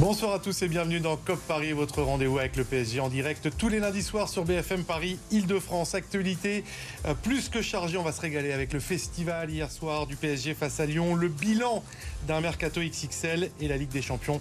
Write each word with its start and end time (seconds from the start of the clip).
Bonsoir 0.00 0.32
à 0.32 0.38
tous 0.38 0.62
et 0.62 0.68
bienvenue 0.68 1.00
dans 1.00 1.16
COP 1.16 1.40
Paris, 1.48 1.72
votre 1.72 2.02
rendez-vous 2.02 2.38
avec 2.38 2.54
le 2.54 2.62
PSG 2.62 3.00
en 3.00 3.08
direct 3.08 3.48
tous 3.58 3.68
les 3.68 3.80
lundis 3.80 4.04
soirs 4.04 4.28
sur 4.28 4.44
BFM 4.44 4.84
Paris, 4.84 5.18
Île-de-France. 5.32 5.96
Actualité 5.96 6.62
euh, 7.04 7.14
plus 7.14 7.48
que 7.48 7.60
chargée, 7.62 7.96
on 7.96 8.04
va 8.04 8.12
se 8.12 8.20
régaler 8.20 8.52
avec 8.52 8.72
le 8.72 8.78
festival 8.78 9.50
hier 9.50 9.68
soir 9.72 10.06
du 10.06 10.14
PSG 10.14 10.54
face 10.54 10.78
à 10.78 10.86
Lyon, 10.86 11.16
le 11.16 11.26
bilan 11.26 11.82
d'un 12.28 12.40
mercato 12.40 12.80
XXL 12.80 13.50
et 13.60 13.66
la 13.66 13.76
Ligue 13.76 13.88
des 13.88 14.00
Champions 14.00 14.40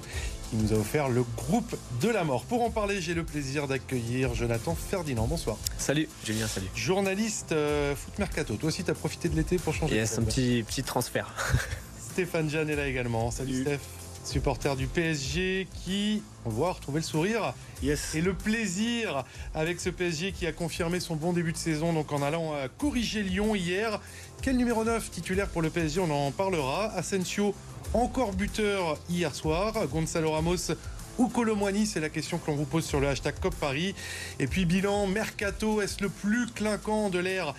qui 0.52 0.58
nous 0.58 0.74
a 0.74 0.76
offert 0.76 1.10
le 1.10 1.24
groupe 1.24 1.76
de 2.02 2.10
la 2.10 2.24
mort. 2.24 2.44
Pour 2.44 2.62
en 2.62 2.70
parler, 2.70 3.02
j'ai 3.02 3.16
le 3.16 3.24
plaisir 3.24 3.68
d'accueillir 3.68 4.36
Jonathan 4.36 4.76
Ferdinand. 4.76 5.26
Bonsoir. 5.26 5.58
Salut, 5.80 6.08
Julien, 6.24 6.46
salut. 6.46 6.68
Journaliste 6.76 7.52
euh, 7.54 7.96
foot 7.96 8.20
mercato. 8.20 8.54
Toi 8.58 8.68
aussi, 8.68 8.84
tu 8.84 8.92
as 8.92 8.94
profité 8.94 9.28
de 9.28 9.36
l'été 9.36 9.58
pour 9.58 9.74
changer 9.74 9.96
Yes, 9.96 10.20
un 10.20 10.24
petit, 10.24 10.64
petit 10.68 10.84
transfert. 10.84 11.34
Stéphane 12.12 12.48
Jeanne 12.48 12.70
est 12.70 12.76
là 12.76 12.88
également. 12.88 13.32
Salut, 13.32 13.64
Steph 13.64 13.97
supporter 14.28 14.76
du 14.76 14.88
PSG 14.88 15.68
qui, 15.74 16.22
on 16.46 16.50
le 16.50 16.56
voit, 16.56 16.74
retrouver 16.74 17.00
le 17.00 17.06
sourire 17.06 17.54
yes. 17.82 18.14
et 18.14 18.22
le 18.22 18.34
plaisir 18.34 19.24
avec 19.56 19.80
ce 19.80 19.90
PSG 19.90 20.34
qui 20.34 20.46
a 20.46 20.52
confirmé 20.52 21.00
son 21.00 21.16
bon 21.16 21.34
début 21.34 21.54
de 21.54 21.58
saison 21.58 21.94
donc 21.94 22.12
en 22.12 22.22
allant 22.22 22.54
corriger 22.78 23.24
Lyon 23.24 23.56
hier. 23.56 24.02
Quel 24.42 24.58
numéro 24.58 24.84
9 24.84 25.10
titulaire 25.10 25.48
pour 25.48 25.62
le 25.62 25.70
PSG 25.70 26.02
On 26.02 26.12
en 26.12 26.32
parlera. 26.32 26.92
Asensio, 26.94 27.56
encore 27.94 28.34
buteur 28.34 29.00
hier 29.10 29.34
soir. 29.34 29.74
Gonzalo 29.88 30.32
Ramos 30.32 30.74
ou 31.18 31.28
Colomwani 31.28 31.86
C'est 31.86 32.00
la 32.00 32.10
question 32.10 32.38
que 32.38 32.52
l'on 32.52 32.58
vous 32.58 32.66
pose 32.66 32.86
sur 32.86 33.00
le 33.00 33.08
hashtag 33.08 33.36
COP 33.40 33.56
Paris. 33.56 33.96
Et 34.40 34.48
puis 34.48 34.66
bilan, 34.66 35.08
Mercato, 35.08 35.82
est-ce 35.82 36.04
le 36.04 36.10
plus 36.10 36.48
clinquant 36.48 37.10
de 37.10 37.20
l'ère 37.20 37.56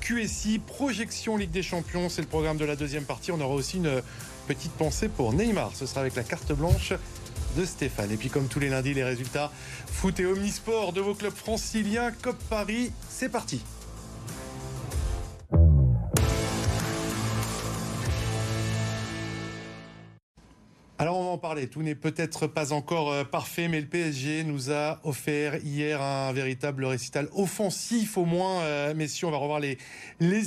QSI 0.00 0.60
Projection 0.60 1.36
Ligue 1.36 1.50
des 1.50 1.62
Champions, 1.62 2.08
c'est 2.08 2.22
le 2.22 2.28
programme 2.28 2.56
de 2.56 2.64
la 2.64 2.76
deuxième 2.76 3.04
partie. 3.04 3.32
On 3.32 3.40
aura 3.40 3.54
aussi 3.54 3.78
une 3.78 4.00
petite 4.46 4.72
pensée 4.72 5.08
pour 5.08 5.32
Neymar. 5.32 5.72
Ce 5.74 5.86
sera 5.86 6.00
avec 6.00 6.14
la 6.14 6.22
carte 6.22 6.52
blanche 6.52 6.92
de 7.56 7.64
Stéphane. 7.64 8.10
Et 8.10 8.16
puis 8.16 8.28
comme 8.30 8.48
tous 8.48 8.60
les 8.60 8.68
lundis, 8.68 8.94
les 8.94 9.04
résultats 9.04 9.50
foot 9.86 10.18
et 10.20 10.26
omnisport 10.26 10.92
de 10.92 11.00
vos 11.00 11.14
clubs 11.14 11.34
franciliens. 11.34 12.12
COP 12.22 12.36
Paris, 12.50 12.92
c'est 13.08 13.28
parti. 13.28 13.62
Alors 21.04 21.18
on 21.18 21.24
va 21.24 21.30
en 21.32 21.36
parler, 21.36 21.66
tout 21.66 21.82
n'est 21.82 21.94
peut-être 21.94 22.46
pas 22.46 22.72
encore 22.72 23.12
euh, 23.12 23.24
parfait, 23.24 23.68
mais 23.68 23.78
le 23.78 23.86
PSG 23.86 24.42
nous 24.42 24.70
a 24.70 25.00
offert 25.04 25.56
hier 25.62 26.00
un 26.00 26.32
véritable 26.32 26.86
récital 26.86 27.28
offensif 27.34 28.16
au 28.16 28.24
moins. 28.24 28.62
Euh, 28.62 28.94
messieurs, 28.94 29.26
on 29.26 29.30
va 29.30 29.36
revoir 29.36 29.60
les, 29.60 29.76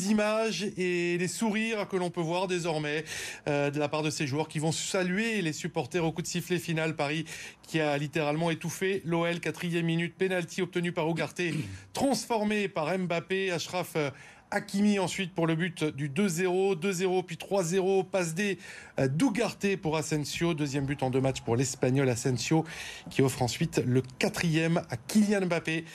images 0.09 0.63
et 0.75 1.15
les 1.19 1.27
sourires 1.27 1.87
que 1.87 1.95
l'on 1.95 2.09
peut 2.09 2.21
voir 2.21 2.47
désormais 2.47 3.05
euh, 3.47 3.69
de 3.69 3.77
la 3.77 3.87
part 3.87 4.01
de 4.01 4.09
ces 4.09 4.25
joueurs 4.25 4.47
qui 4.47 4.57
vont 4.57 4.71
saluer 4.71 5.43
les 5.43 5.53
supporters 5.53 6.03
au 6.03 6.11
coup 6.11 6.23
de 6.23 6.27
sifflet 6.27 6.57
final. 6.57 6.95
Paris 6.95 7.25
qui 7.61 7.79
a 7.79 7.95
littéralement 7.99 8.49
étouffé 8.49 9.03
l'OL, 9.05 9.39
quatrième 9.39 9.85
minute, 9.85 10.15
penalty 10.15 10.63
obtenu 10.63 10.91
par 10.91 11.07
Ougarté, 11.07 11.53
transformé 11.93 12.67
par 12.67 12.97
Mbappé, 12.97 13.51
Ashraf 13.51 13.95
Hakimi 14.51 14.99
ensuite 14.99 15.33
pour 15.33 15.47
le 15.47 15.55
but 15.55 15.83
du 15.83 16.09
2-0, 16.09 16.79
2-0 16.79 17.25
puis 17.25 17.35
3-0, 17.35 18.05
passe 18.05 18.33
D 18.33 18.57
d'Ougarté 18.97 19.77
pour 19.77 19.97
Asensio, 19.97 20.53
deuxième 20.53 20.85
but 20.85 21.03
en 21.03 21.09
deux 21.09 21.21
matchs 21.21 21.41
pour 21.41 21.55
l'Espagnol 21.55 22.07
Asensio 22.09 22.63
qui 23.09 23.21
offre 23.21 23.41
ensuite 23.41 23.81
le 23.85 24.01
quatrième 24.19 24.81
à 24.89 24.97
Kylian 24.97 25.47
Mbappé. 25.47 25.85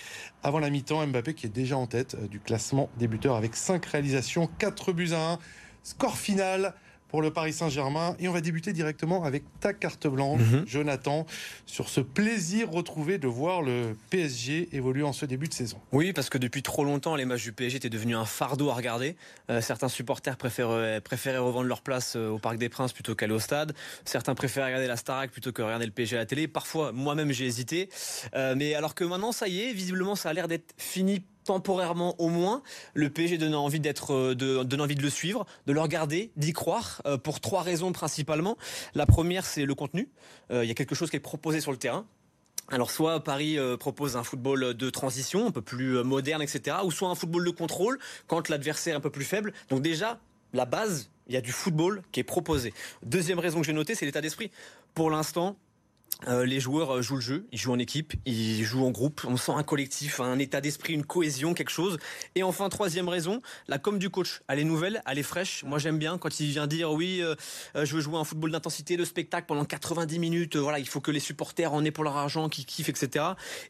Avant 0.43 0.59
la 0.59 0.71
mi-temps. 0.71 1.07
Mbappé 1.07 1.35
qui 1.35 1.47
est 1.47 1.51
déjà 1.51 1.77
en 1.77 1.87
tête 1.87 2.17
du 2.29 2.41
classement 2.41 2.91
des 2.99 3.09
avec 3.31 3.55
5 3.55 3.85
réalisations, 3.87 4.49
4 4.59 4.93
buts 4.93 5.13
à 5.13 5.33
1, 5.33 5.39
score 5.83 6.17
final 6.17 6.75
pour 7.13 7.23
le 7.23 7.31
Paris 7.31 7.53
Saint-Germain. 7.53 8.17
Et 8.19 8.27
on 8.27 8.33
va 8.33 8.41
débuter 8.41 8.73
directement 8.73 9.23
avec 9.23 9.45
ta 9.61 9.73
carte 9.73 10.07
blanche, 10.09 10.41
Mhm. 10.41 10.65
Jonathan, 10.67 11.27
sur 11.67 11.89
ce 11.91 12.01
plaisir 12.01 12.71
retrouvé 12.71 13.19
de 13.19 13.29
voir 13.29 13.61
le 13.63 13.95
PSG 14.11 14.71
évoluer 14.73 15.03
en 15.03 15.13
ce 15.13 15.27
début 15.27 15.47
de 15.47 15.53
saison. 15.55 15.79
Oui, 15.93 16.13
parce 16.15 16.31
que 16.31 16.39
depuis 16.39 16.63
trop 16.63 16.85
longtemps, 16.85 17.15
les 17.15 17.27
matchs 17.27 17.43
du 17.45 17.53
PSG 17.53 17.77
étaient 17.77 17.91
devenus 17.91 18.17
un 18.17 18.25
fardeau 18.25 18.71
à 18.71 18.75
regarder. 18.75 19.15
Euh, 19.51 19.61
certains 19.61 19.89
supporters 19.89 20.37
préféraient, 20.39 21.03
préféraient 21.03 21.37
revendre 21.39 21.67
leur 21.69 21.83
place 21.83 22.15
euh, 22.17 22.31
au 22.31 22.39
Parc 22.39 22.57
des 22.57 22.71
Princes 22.71 22.95
plutôt 22.95 23.15
qu'aller 23.15 23.35
au 23.35 23.39
stade. 23.39 23.75
Certains 24.07 24.35
préféraient 24.35 24.67
regarder 24.69 24.87
la 24.87 24.97
Starac 24.97 25.31
plutôt 25.31 25.53
que 25.53 25.61
regarder 25.61 25.85
le 25.87 25.93
PSG 25.93 26.17
à 26.17 26.21
la 26.21 26.27
télé. 26.27 26.49
Parfois, 26.49 26.93
moi-même, 26.93 27.31
j'ai 27.31 27.45
hésité. 27.45 27.91
Euh, 28.35 28.55
mais 28.57 28.75
alors 28.75 28.95
que 28.95 29.05
maintenant, 29.05 29.33
ça 29.33 29.49
y 29.49 29.61
est, 29.61 29.75
visiblement, 29.75 30.17
ça 30.17 30.31
a 30.31 30.33
l'air 30.33 30.49
d'être 30.49 30.73
fini 30.79 31.23
temporairement 31.45 32.15
au 32.21 32.29
moins, 32.29 32.63
le 32.95 33.11
PSG 33.11 33.39
donne 33.39 33.55
envie 33.55 33.81
d'être, 33.81 34.13
euh, 34.13 34.35
de, 34.35 34.63
donne 34.63 34.81
envie 34.81 34.95
de 34.95 35.03
le 35.03 35.11
suivre, 35.11 35.47
de 35.67 35.73
le 35.73 35.81
regarder, 35.81 36.31
d'y 36.37 36.53
croire, 36.53 37.03
euh, 37.07 37.19
pour 37.19 37.41
trois 37.41 37.63
raisons 37.63 37.93
principalement. 37.93 38.57
La 38.95 39.07
première, 39.07 39.45
c'est 39.45 39.65
le 39.65 39.75
contenu. 39.75 40.09
Euh, 40.51 40.65
Il 40.65 40.69
y 40.69 40.71
a 40.71 40.75
quelque 40.75 40.95
chose 40.95 41.11
qui 41.11 41.17
est 41.17 41.21
proposé 41.21 41.61
sur 41.61 41.73
le 41.73 41.79
terrain. 41.79 42.07
Alors 42.69 42.91
soit 42.91 43.23
Paris 43.23 43.59
propose 43.81 44.17
un 44.17 44.23
football 44.23 44.75
de 44.75 44.89
transition, 44.89 45.49
un 45.49 45.51
peu 45.51 45.61
plus 45.61 46.03
moderne, 46.05 46.41
etc. 46.41 46.77
Ou 46.85 46.91
soit 46.91 47.09
un 47.09 47.15
football 47.15 47.45
de 47.45 47.51
contrôle 47.51 47.99
quand 48.29 48.49
l'adversaire 48.49 48.95
est 48.95 48.97
un 48.97 49.01
peu 49.01 49.11
plus 49.11 49.25
faible. 49.25 49.53
Donc 49.69 49.83
déjà, 49.83 50.21
la 50.55 50.65
base, 50.65 51.11
il 51.27 51.35
y 51.35 51.37
a 51.37 51.41
du 51.41 51.53
football 51.53 52.03
qui 52.13 52.21
est 52.21 52.25
proposé. 52.25 52.73
Deuxième 53.03 53.41
raison 53.41 53.61
que 53.61 53.67
j'ai 53.67 53.73
notée, 53.73 53.95
c'est 53.95 54.07
l'état 54.07 54.21
d'esprit. 54.21 54.51
Pour 54.95 55.11
l'instant, 55.11 55.57
euh, 56.29 56.47
les 56.47 56.61
joueurs 56.61 56.97
euh, 56.97 57.03
jouent 57.03 57.17
le 57.17 57.21
jeu, 57.21 57.47
ils 57.53 57.59
jouent 57.59 57.73
en 57.73 57.79
équipe, 57.79 58.15
ils 58.27 58.63
jouent 58.65 58.85
en 58.85 58.91
groupe, 58.91 59.23
on 59.27 59.37
sent 59.37 59.53
un 59.53 59.63
collectif, 59.63 60.21
un 60.21 60.39
état 60.39 60.61
d'esprit, 60.61 60.95
une 60.95 61.05
cohésion, 61.05 61.55
quelque 61.55 61.71
chose. 61.71 61.99
Et 62.35 62.43
enfin, 62.43 62.69
troisième 62.69 63.09
raison, 63.09 63.43
la 63.67 63.79
com 63.79 63.99
du 63.99 64.11
coach. 64.11 64.41
Elle 64.49 64.61
est 64.61 64.65
nouvelle, 64.65 65.03
elle 65.07 65.19
est 65.19 65.25
fraîche. 65.25 65.65
Moi, 65.65 65.79
j'aime 65.79 65.99
bien 65.99 66.19
quand 66.19 66.41
il 66.41 66.51
vient 66.51 66.67
dire 66.67 66.93
oui, 66.93 67.21
euh, 67.23 67.35
je 67.75 67.95
veux 67.95 68.01
jouer 68.01 68.17
un 68.17 68.25
football 68.25 68.53
d'intensité, 68.53 68.97
de 68.97 69.05
spectacle 69.05 69.47
pendant 69.47 69.65
90 69.65 70.19
minutes. 70.19 70.57
voilà, 70.57 70.79
il 70.79 70.89
faut 70.89 71.01
que 71.01 71.11
les 71.11 71.21
supporters 71.21 71.73
en 71.73 71.85
aient 71.85 71.91
pour 71.91 72.05
leur 72.05 72.17
argent, 72.17 72.49
qui 72.49 72.65
kiffent, 72.65 72.89
etc. 72.89 73.25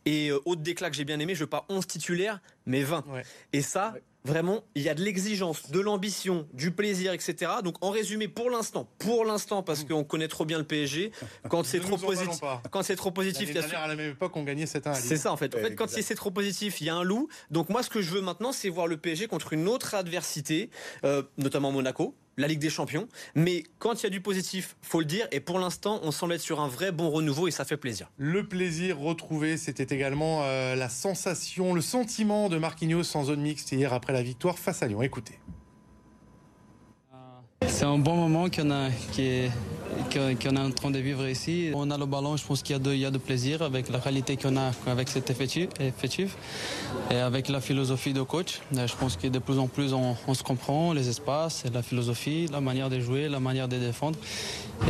Et 0.04 0.30
autre 0.32 0.62
déclat 0.62 0.90
que 0.90 0.96
j'ai 0.96 1.04
bien 1.04 1.18
aimé, 1.20 1.34
je 1.34 1.40
veux 1.40 1.46
pas 1.46 1.64
11 1.68 1.86
titulaires, 1.86 2.40
mais 2.66 2.82
20. 2.82 3.04
Ouais. 3.08 3.22
Et 3.52 3.62
ça, 3.62 3.94
vraiment, 4.24 4.64
il 4.74 4.82
y 4.82 4.88
a 4.88 4.94
de 4.94 5.02
l'exigence, 5.02 5.70
de 5.70 5.80
l'ambition, 5.80 6.46
du 6.52 6.70
plaisir, 6.70 7.12
etc. 7.12 7.52
Donc, 7.64 7.76
en 7.80 7.90
résumé, 7.90 8.28
pour 8.28 8.50
l'instant, 8.50 8.88
pour 8.98 9.24
l'instant, 9.24 9.62
parce 9.62 9.84
qu'on 9.84 10.04
connaît 10.04 10.28
trop 10.28 10.44
bien 10.44 10.58
le 10.58 10.64
PSG, 10.64 11.12
quand 11.48 11.64
c'est 11.64 11.80
trop 11.80 11.96
positif, 11.96 12.40
quand 12.70 12.82
c'est 12.82 12.96
trop 12.96 13.10
positif, 13.10 13.50
il 13.50 13.56
y 13.56 13.58
a 13.58 13.80
à 13.80 13.88
la 13.88 13.96
même 13.96 14.12
époque, 14.12 14.36
on 14.36 14.44
gagnait 14.44 14.64
7-1 14.64 14.88
à 14.88 14.92
Lille. 14.92 15.02
c'est 15.02 15.16
ça 15.16 15.32
en 15.32 15.36
fait. 15.36 15.54
En 15.54 15.58
fait, 15.58 15.74
quand 15.74 15.88
c'est 15.88 16.14
trop 16.14 16.30
positif, 16.30 16.80
il 16.80 16.86
y 16.86 16.90
a 16.90 16.94
un 16.94 17.04
loup. 17.04 17.28
Donc 17.50 17.68
moi, 17.68 17.82
ce 17.82 17.90
que 17.90 18.00
je 18.00 18.10
veux 18.10 18.20
maintenant, 18.20 18.52
c'est 18.52 18.68
voir 18.68 18.86
le 18.86 18.96
PSG 18.96 19.26
contre 19.26 19.52
une 19.52 19.68
autre 19.68 19.94
adversité, 19.94 20.70
euh, 21.04 21.22
notamment 21.38 21.72
Monaco, 21.72 22.14
la 22.36 22.46
Ligue 22.48 22.60
des 22.60 22.70
Champions. 22.70 23.08
Mais 23.34 23.64
quand 23.78 24.00
il 24.00 24.04
y 24.04 24.06
a 24.06 24.10
du 24.10 24.20
positif, 24.20 24.76
faut 24.82 25.00
le 25.00 25.04
dire. 25.06 25.26
Et 25.32 25.40
pour 25.40 25.58
l'instant, 25.58 26.00
on 26.02 26.10
semble 26.12 26.32
être 26.34 26.40
sur 26.40 26.60
un 26.60 26.68
vrai 26.68 26.92
bon 26.92 27.10
renouveau 27.10 27.48
et 27.48 27.50
ça 27.50 27.64
fait 27.64 27.76
plaisir. 27.76 28.10
Le 28.16 28.46
plaisir 28.46 28.98
retrouvé, 28.98 29.56
c'était 29.56 29.94
également 29.94 30.40
euh, 30.42 30.74
la 30.74 30.88
sensation, 30.88 31.74
le 31.74 31.80
sentiment 31.80 32.48
de 32.48 32.58
Marquinhos 32.58 33.16
en 33.16 33.24
zone 33.24 33.40
mixte 33.40 33.72
hier 33.72 33.92
après 33.92 34.12
la 34.12 34.22
victoire 34.22 34.58
face 34.58 34.82
à 34.82 34.86
Lyon. 34.88 35.02
Écoutez. 35.02 35.38
C'est 37.68 37.84
un 37.84 37.98
bon 37.98 38.16
moment 38.16 38.48
qu'on 38.50 38.70
a, 38.70 38.90
qui 39.12 39.22
est- 39.22 39.50
qu'on 40.12 40.56
est 40.56 40.58
en 40.58 40.70
train 40.70 40.90
de 40.90 40.98
vivre 40.98 41.26
ici. 41.28 41.70
On 41.74 41.90
a 41.90 41.98
le 41.98 42.06
ballon, 42.06 42.36
je 42.36 42.44
pense 42.44 42.62
qu'il 42.62 42.74
y, 42.74 42.76
a 42.76 42.78
de- 42.78 42.92
il 42.92 43.00
y 43.00 43.04
a 43.06 43.10
de 43.10 43.18
plaisir 43.18 43.62
avec 43.62 43.88
la 43.90 43.98
qualité 43.98 44.36
qu'on 44.36 44.56
a 44.56 44.72
avec 44.86 45.08
cet 45.08 45.30
effectif, 45.30 45.68
et 47.10 47.16
avec 47.16 47.48
la 47.48 47.60
philosophie 47.60 48.12
de 48.12 48.22
coach. 48.22 48.60
Euh, 48.76 48.86
Je 48.86 48.96
pense 48.96 49.16
que 49.16 49.26
de 49.28 49.38
plus 49.38 49.58
en 49.58 49.66
plus 49.68 49.92
on, 49.92 50.16
on 50.26 50.34
se 50.34 50.42
comprend, 50.42 50.92
les 50.92 51.08
espaces, 51.08 51.64
la 51.72 51.82
philosophie, 51.82 52.46
la 52.52 52.60
manière 52.60 52.90
de 52.90 53.00
jouer, 53.00 53.28
la 53.28 53.40
manière 53.40 53.68
de 53.68 53.78
défendre. 53.78 54.18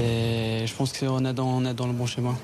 Et 0.01 0.65
je 0.67 0.75
pense 0.75 0.93
qu'on 0.99 1.25
est, 1.25 1.33
dans- 1.35 1.49
on 1.59 1.65
est 1.65 1.75
dans 1.75 1.87
le 1.87 1.93
bon 1.93 2.07
schéma. 2.07 2.35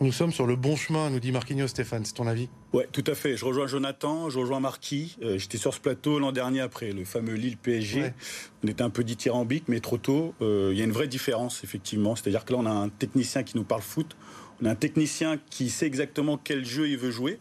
Nous 0.00 0.12
sommes 0.12 0.32
sur 0.32 0.46
le 0.46 0.56
bon 0.56 0.76
chemin, 0.76 1.08
nous 1.08 1.20
dit 1.20 1.32
Marquinhos 1.32 1.68
Stéphane, 1.68 2.04
c'est 2.04 2.12
ton 2.12 2.26
avis 2.26 2.50
Ouais, 2.74 2.86
tout 2.92 3.04
à 3.06 3.14
fait. 3.14 3.38
Je 3.38 3.46
rejoins 3.46 3.66
Jonathan, 3.66 4.28
je 4.28 4.38
rejoins 4.38 4.60
Marquis. 4.60 5.16
Euh, 5.22 5.38
J'étais 5.38 5.56
sur 5.56 5.72
ce 5.72 5.80
plateau 5.80 6.18
l'an 6.18 6.32
dernier 6.32 6.60
après 6.60 6.92
le 6.92 7.04
fameux 7.06 7.32
Lille 7.32 7.56
PSG. 7.56 8.02
Ouais. 8.02 8.14
On 8.62 8.68
était 8.68 8.82
un 8.82 8.90
peu 8.90 9.04
dithyrambique, 9.04 9.64
mais 9.68 9.80
trop 9.80 9.96
tôt. 9.96 10.34
Euh, 10.42 10.68
Il 10.72 10.78
y 10.78 10.82
a 10.82 10.84
une 10.84 10.92
vraie 10.92 11.08
différence, 11.08 11.64
effectivement. 11.64 12.14
C'est-à-dire 12.14 12.44
que 12.44 12.52
là, 12.52 12.58
on 12.60 12.66
a 12.66 12.70
un 12.70 12.90
technicien 12.90 13.42
qui 13.42 13.56
nous 13.56 13.64
parle 13.64 13.80
foot. 13.80 14.16
On 14.60 14.66
a 14.66 14.70
un 14.70 14.74
technicien 14.74 15.38
qui 15.48 15.70
sait 15.70 15.86
exactement 15.86 16.36
quel 16.36 16.66
jeu 16.66 16.88
il 16.90 16.98
veut 16.98 17.10
jouer. 17.10 17.38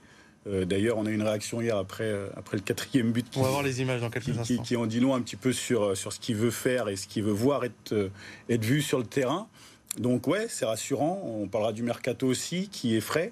Euh, 0.47 0.63
D'ailleurs, 0.63 0.97
on 0.97 1.05
a 1.05 1.09
eu 1.09 1.15
une 1.15 1.23
réaction 1.23 1.59
hier 1.59 1.75
après, 1.75 2.13
après 2.37 2.55
le 2.55 2.63
quatrième 2.63 3.11
but 3.11 3.29
qui, 3.29 3.37
On 3.39 3.41
va 3.43 3.49
voir 3.49 3.63
les 3.63 3.81
images 3.81 3.99
dans 3.99 4.09
quelques 4.09 4.25
qui, 4.31 4.39
instants. 4.39 4.63
qui 4.63 4.75
en 4.77 4.85
dit 4.85 5.01
long 5.01 5.13
un 5.13 5.21
petit 5.21 5.35
peu 5.35 5.51
sur, 5.51 5.97
sur 5.97 6.13
ce 6.13 6.21
qu'il 6.21 6.35
veut 6.37 6.51
faire 6.51 6.87
et 6.87 6.95
ce 6.95 7.07
qu'il 7.07 7.23
veut 7.23 7.33
voir 7.33 7.65
être, 7.65 8.09
être 8.49 8.63
vu 8.63 8.81
sur 8.81 8.97
le 8.99 9.05
terrain. 9.05 9.49
Donc 9.97 10.27
ouais, 10.27 10.47
c'est 10.49 10.65
rassurant. 10.65 11.21
On 11.25 11.47
parlera 11.47 11.73
du 11.73 11.83
mercato 11.83 12.27
aussi, 12.27 12.69
qui 12.69 12.95
est 12.95 13.01
frais, 13.01 13.31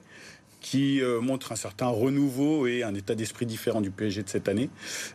qui 0.64 1.02
euh, 1.02 1.20
montre 1.20 1.52
un 1.52 1.56
certain 1.56 1.88
renouveau 1.88 2.66
et 2.66 2.82
un 2.82 2.96
état 2.96 3.14
d'esprit 3.14 3.46
différent 3.46 3.82
du 3.82 3.92
PSG 3.92 4.24
de 4.24 4.30
cette 4.30 4.48
année. 4.48 4.70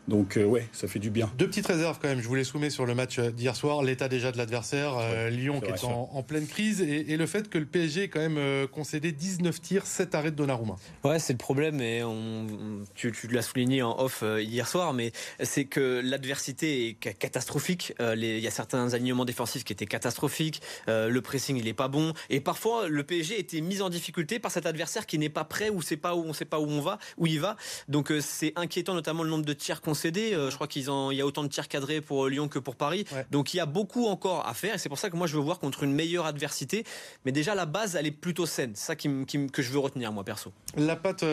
Donc 0.07 0.37
euh, 0.37 0.45
ouais, 0.45 0.69
ça 0.73 0.87
fait 0.87 0.99
du 1.01 1.11
bien. 1.11 1.33
Deux 1.39 1.49
petites 1.49 1.67
réserves 1.67 1.99
quand 2.01 2.07
même. 2.09 2.21
Je 2.21 2.29
vous 2.29 2.35
les 2.37 2.45
soumets 2.45 2.71
sur 2.71 2.87
le 2.87 2.95
match 2.95 3.19
d'hier 3.19 3.57
soir. 3.57 3.83
L'état 3.83 4.09
déjà 4.09 4.31
de 4.31 4.37
l'adversaire, 4.37 4.95
Lyon 5.31 5.61
qui 5.61 5.71
est 5.71 5.85
en, 5.85 6.23
pleine 6.23 6.47
crise 6.47 6.83
et, 6.83 7.17
le 7.17 7.27
fait 7.27 7.49
que 7.49 7.57
le 7.57 7.65
PSG 7.65 8.05
ait 8.05 8.09
quand 8.09 8.21
même 8.21 8.69
concédé 8.69 9.11
19 9.13 9.61
tirs, 9.61 9.87
7 9.87 10.15
arrêts 10.15 10.31
de 10.31 10.37
Donnarumma. 10.37 10.77
Ouais, 11.03 11.19
c'est 11.19 11.33
le 11.33 11.39
problème 11.39 11.81
et 11.81 12.05
on, 12.05 12.47
tu, 12.95 13.13
l'as 13.31 13.43
souligné 13.43 13.83
en 13.83 13.99
off 13.99 14.23
hier 14.39 14.69
soir, 14.69 14.93
mais 14.93 15.13
c'est 15.41 15.65
que 15.65 16.03
l'adversité 16.05 16.89
est 16.89 16.95
catastrophique. 16.95 17.95
il 17.99 18.39
y 18.39 18.47
a 18.47 18.51
certains 18.51 18.93
alignements 18.93 19.25
défensifs 19.25 19.65
qui 19.65 19.73
étaient 19.73 19.87
catastrophiques. 19.87 20.61
le 20.87 21.19
pressing 21.21 21.57
il 21.57 21.67
est 21.67 21.75
pas 21.75 21.89
bon 21.89 22.13
et 22.29 22.41
parfois 22.41 22.89
le 22.89 23.03
PSG 23.03 23.41
était 23.41 23.63
mis 23.63 23.81
en 23.81 23.89
difficulté 23.89 24.39
par 24.39 24.51
cet 24.51 24.67
adversaire 24.67 25.07
qui 25.07 25.19
n'est 25.19 25.31
pas 25.31 25.38
prêt 25.45 25.71
ou 25.71 25.83
c'est 25.83 25.97
pas 25.97 26.15
où 26.15 26.25
on 26.25 26.33
sait 26.33 26.45
pas 26.45 26.61
où 26.61 26.67
on 26.67 26.81
va, 26.81 26.99
où 27.17 27.27
il 27.27 27.41
va. 27.41 27.57
Donc 27.89 28.11
euh, 28.11 28.21
c'est 28.21 28.53
inquiétant 28.57 28.95
notamment 28.95 29.23
le 29.23 29.31
nombre 29.31 29.45
de 29.45 29.53
tirs 29.53 29.81
concédés. 29.81 30.35
Euh, 30.35 30.51
je 30.51 30.55
crois 30.55 30.67
qu'il 30.67 30.83
y 30.83 31.21
a 31.21 31.27
autant 31.27 31.43
de 31.43 31.49
tirs 31.49 31.69
cadrés 31.69 32.01
pour 32.01 32.27
euh, 32.27 32.31
Lyon 32.31 32.49
que 32.49 32.59
pour 32.59 32.77
Paris. 32.77 33.05
Donc 33.31 33.55
il 33.55 33.59
y 33.59 33.61
a 33.61 33.67
beaucoup 33.67 34.07
encore 34.07 34.47
à 34.47 34.55
faire 34.55 34.75
et 34.75 34.79
c'est 34.79 34.89
pour 34.89 34.99
ça 34.99 35.11
que 35.11 35.17
moi 35.17 35.27
je 35.27 35.35
veux 35.35 35.43
voir 35.43 35.59
contre 35.59 35.83
une 35.83 35.93
meilleure 35.93 36.27
adversité. 36.27 36.85
Mais 37.25 37.33
déjà 37.33 37.55
la 37.55 37.67
base 37.67 37.97
elle 37.97 38.07
est 38.07 38.11
plutôt 38.11 38.47
saine. 38.47 38.73
C'est 38.75 38.87
ça 38.87 38.97
qui, 38.97 39.09
que 39.53 39.63
je 39.63 39.71
veux 39.71 39.79
retenir 39.79 40.13
moi 40.13 40.25
perso. 40.25 40.53
La 40.77 40.97
patte, 40.97 41.25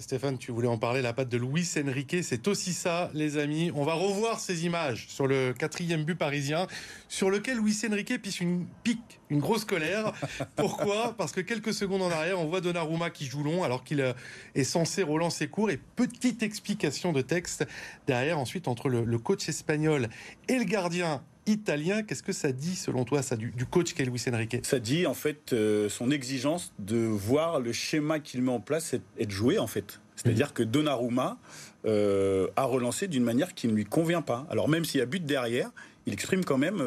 Stéphane, 0.00 0.38
tu 0.38 0.52
voulais 0.52 0.68
en 0.68 0.78
parler. 0.78 1.02
La 1.02 1.12
patte 1.12 1.28
de 1.28 1.38
Luis 1.38 1.68
Enrique, 1.76 2.16
c'est 2.22 2.48
aussi 2.48 2.72
ça, 2.72 3.10
les 3.14 3.38
amis. 3.38 3.70
On 3.74 3.84
va 3.84 3.94
revoir 3.94 4.40
ces 4.40 4.64
images 4.64 5.06
sur 5.08 5.26
le 5.26 5.52
quatrième 5.52 6.04
but 6.04 6.14
parisien, 6.14 6.66
sur 7.08 7.30
lequel 7.30 7.58
Luis 7.58 7.76
Enrique 7.88 8.20
pique 8.20 8.40
une, 8.40 8.66
pique 8.82 9.20
une 9.30 9.40
grosse 9.40 9.64
colère. 9.64 10.12
Pourquoi? 10.56 11.14
Parce 11.16 11.32
que 11.32 11.40
quelques 11.40 11.74
secondes 11.74 12.02
en 12.02 12.10
arrière, 12.10 12.40
on 12.40 12.46
voit 12.46 12.60
Donnarumma 12.60 13.10
qui 13.14 13.24
joue 13.24 13.42
long 13.42 13.64
alors 13.64 13.84
qu'il 13.84 14.00
euh, 14.00 14.12
est 14.54 14.64
censé 14.64 15.02
relancer 15.02 15.48
court. 15.48 15.70
Et 15.70 15.80
petite 15.96 16.42
explication 16.42 17.12
de 17.12 17.22
texte 17.22 17.66
derrière, 18.06 18.38
ensuite, 18.38 18.68
entre 18.68 18.88
le, 18.90 19.18
coach 19.18 19.48
espagnol 19.48 20.08
et 20.48 20.58
le 20.58 20.64
gardien 20.64 21.22
italien. 21.46 22.02
Qu'est-ce 22.02 22.22
que 22.22 22.32
ça 22.32 22.52
dit, 22.52 22.76
selon 22.76 23.04
toi, 23.04 23.22
ça, 23.22 23.36
du, 23.36 23.52
coach 23.70 23.94
qu'est 23.94 24.04
Luis 24.04 24.22
Enrique? 24.30 24.58
Ça 24.66 24.78
dit, 24.78 25.06
en 25.06 25.14
fait, 25.14 25.52
euh, 25.52 25.88
son 25.88 26.10
exigence 26.10 26.74
de 26.78 26.98
voir 26.98 27.60
le 27.60 27.72
schéma 27.72 28.18
qu'il 28.18 28.42
met 28.42 28.52
en 28.52 28.60
place 28.60 28.94
être, 29.18 29.30
joué, 29.30 29.58
en 29.58 29.66
fait. 29.66 30.00
C'est-à-dire 30.16 30.48
mmh. 30.48 30.52
que 30.52 30.62
Donnarumma 30.62 31.38
euh, 31.86 32.48
a 32.56 32.64
relancé 32.64 33.08
d'une 33.08 33.24
manière 33.24 33.54
qui 33.54 33.68
ne 33.68 33.72
lui 33.72 33.84
convient 33.84 34.22
pas. 34.22 34.46
Alors 34.48 34.68
même 34.68 34.84
s'il 34.84 35.00
y 35.00 35.02
a 35.02 35.06
but 35.06 35.24
derrière, 35.24 35.70
il 36.06 36.12
exprime 36.12 36.44
quand 36.44 36.58
même 36.58 36.82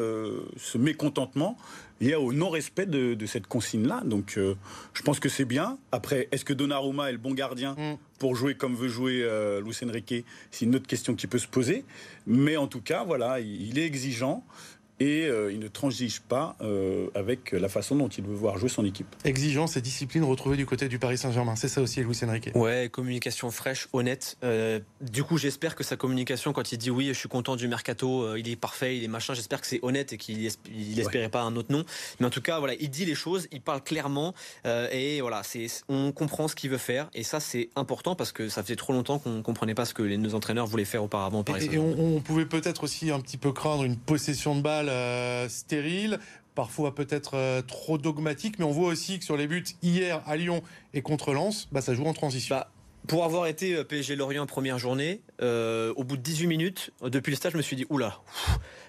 ce 0.56 0.78
mécontentement 0.78 1.56
lié 2.00 2.14
au 2.14 2.32
non-respect 2.32 2.86
de, 2.86 3.26
cette 3.26 3.46
consigne-là. 3.46 4.02
Donc, 4.04 4.34
euh, 4.36 4.54
je 4.94 5.02
pense 5.02 5.20
que 5.20 5.28
c'est 5.28 5.44
bien. 5.44 5.78
Après, 5.92 6.28
est-ce 6.32 6.44
que 6.44 6.52
Donnarumma 6.52 7.08
est 7.08 7.12
le 7.12 7.18
bon 7.18 7.34
gardien 7.34 7.74
mm. 7.74 7.96
pour 8.18 8.36
jouer 8.36 8.54
comme 8.54 8.74
veut 8.74 8.88
jouer 8.88 9.22
euh, 9.22 9.60
Luis 9.60 9.76
Enrique? 9.84 10.24
C'est 10.50 10.64
une 10.64 10.76
autre 10.76 10.86
question 10.86 11.14
qui 11.14 11.26
peut 11.26 11.38
se 11.38 11.48
poser. 11.48 11.84
Mais 12.26 12.56
en 12.56 12.66
tout 12.66 12.80
cas, 12.80 13.04
voilà, 13.04 13.40
il 13.40 13.78
est 13.78 13.84
exigeant 13.84 14.44
et 15.00 15.26
euh, 15.26 15.52
il 15.52 15.58
ne 15.58 15.68
transige 15.68 16.20
pas 16.20 16.56
euh, 16.60 17.08
avec 17.14 17.52
la 17.52 17.68
façon 17.68 17.96
dont 17.96 18.08
il 18.08 18.24
veut 18.24 18.34
voir 18.34 18.58
jouer 18.58 18.68
son 18.68 18.84
équipe. 18.84 19.06
Exigence 19.24 19.76
et 19.76 19.80
discipline 19.80 20.24
retrouvées 20.24 20.56
du 20.56 20.66
côté 20.66 20.88
du 20.88 20.98
Paris 20.98 21.18
Saint-Germain, 21.18 21.56
c'est 21.56 21.68
ça 21.68 21.80
aussi 21.80 22.00
Luis 22.02 22.18
Enrique. 22.22 22.50
Ouais, 22.54 22.88
communication 22.90 23.50
fraîche, 23.50 23.88
honnête. 23.92 24.36
Euh, 24.42 24.80
du 25.00 25.24
coup, 25.24 25.38
j'espère 25.38 25.76
que 25.76 25.84
sa 25.84 25.96
communication, 25.96 26.52
quand 26.52 26.72
il 26.72 26.78
dit 26.78 26.90
oui, 26.90 27.08
je 27.08 27.12
suis 27.18 27.28
content 27.28 27.56
du 27.56 27.68
mercato, 27.68 28.36
il 28.36 28.48
est 28.48 28.56
parfait, 28.56 28.96
il 28.96 29.04
est 29.04 29.08
machin, 29.08 29.34
j'espère 29.34 29.60
que 29.60 29.66
c'est 29.66 29.80
honnête 29.82 30.12
et 30.12 30.16
qu'il 30.16 30.50
n'espérait 30.96 31.28
pas 31.28 31.42
un 31.42 31.56
autre 31.56 31.72
nom. 31.72 31.84
Mais 32.20 32.26
en 32.26 32.30
tout 32.30 32.42
cas, 32.42 32.58
voilà, 32.58 32.74
il 32.80 32.90
dit 32.90 33.04
les 33.04 33.14
choses, 33.14 33.48
il 33.52 33.60
parle 33.60 33.82
clairement 33.82 34.34
et 34.64 35.20
voilà, 35.20 35.42
on 35.88 36.12
comprend 36.12 36.48
ce 36.48 36.54
qu'il 36.54 36.70
veut 36.70 36.78
faire 36.78 37.08
et 37.14 37.22
ça 37.22 37.40
c'est 37.40 37.70
important 37.76 38.14
parce 38.14 38.32
que 38.32 38.48
ça 38.48 38.62
faisait 38.62 38.76
trop 38.76 38.92
longtemps 38.92 39.18
qu'on 39.18 39.42
comprenait 39.42 39.74
pas 39.74 39.84
ce 39.84 39.94
que 39.94 40.02
les, 40.02 40.16
nos 40.16 40.34
entraîneurs 40.34 40.66
voulaient 40.66 40.84
faire 40.84 41.04
auparavant. 41.04 41.44
Paris 41.44 41.68
et, 41.70 41.74
et 41.74 41.78
on, 41.78 42.16
on 42.16 42.20
pouvait 42.20 42.46
peut-être 42.46 42.84
aussi 42.84 43.10
un 43.10 43.20
petit 43.20 43.36
peu 43.36 43.52
craindre 43.52 43.84
une 43.84 43.96
possession 43.96 44.56
de 44.56 44.62
balle 44.62 44.87
euh, 44.88 45.48
stérile, 45.48 46.18
parfois 46.54 46.94
peut-être 46.94 47.32
euh, 47.34 47.62
trop 47.62 47.98
dogmatique, 47.98 48.58
mais 48.58 48.64
on 48.64 48.72
voit 48.72 48.88
aussi 48.88 49.18
que 49.18 49.24
sur 49.24 49.36
les 49.36 49.46
buts 49.46 49.64
hier 49.82 50.22
à 50.26 50.36
Lyon 50.36 50.62
et 50.94 51.02
contre 51.02 51.32
Lens, 51.32 51.68
bah, 51.72 51.80
ça 51.80 51.94
joue 51.94 52.06
en 52.06 52.14
transition. 52.14 52.56
Bah, 52.56 52.70
pour 53.06 53.24
avoir 53.24 53.46
été 53.46 53.74
euh, 53.74 53.84
PSG 53.84 54.16
Lorient 54.16 54.46
première 54.46 54.78
journée, 54.78 55.22
au 55.40 56.04
bout 56.04 56.16
de 56.16 56.22
18 56.22 56.46
minutes, 56.46 56.90
depuis 57.02 57.30
le 57.30 57.36
stade, 57.36 57.52
je 57.52 57.56
me 57.56 57.62
suis 57.62 57.76
dit, 57.76 57.86
oula, 57.90 58.20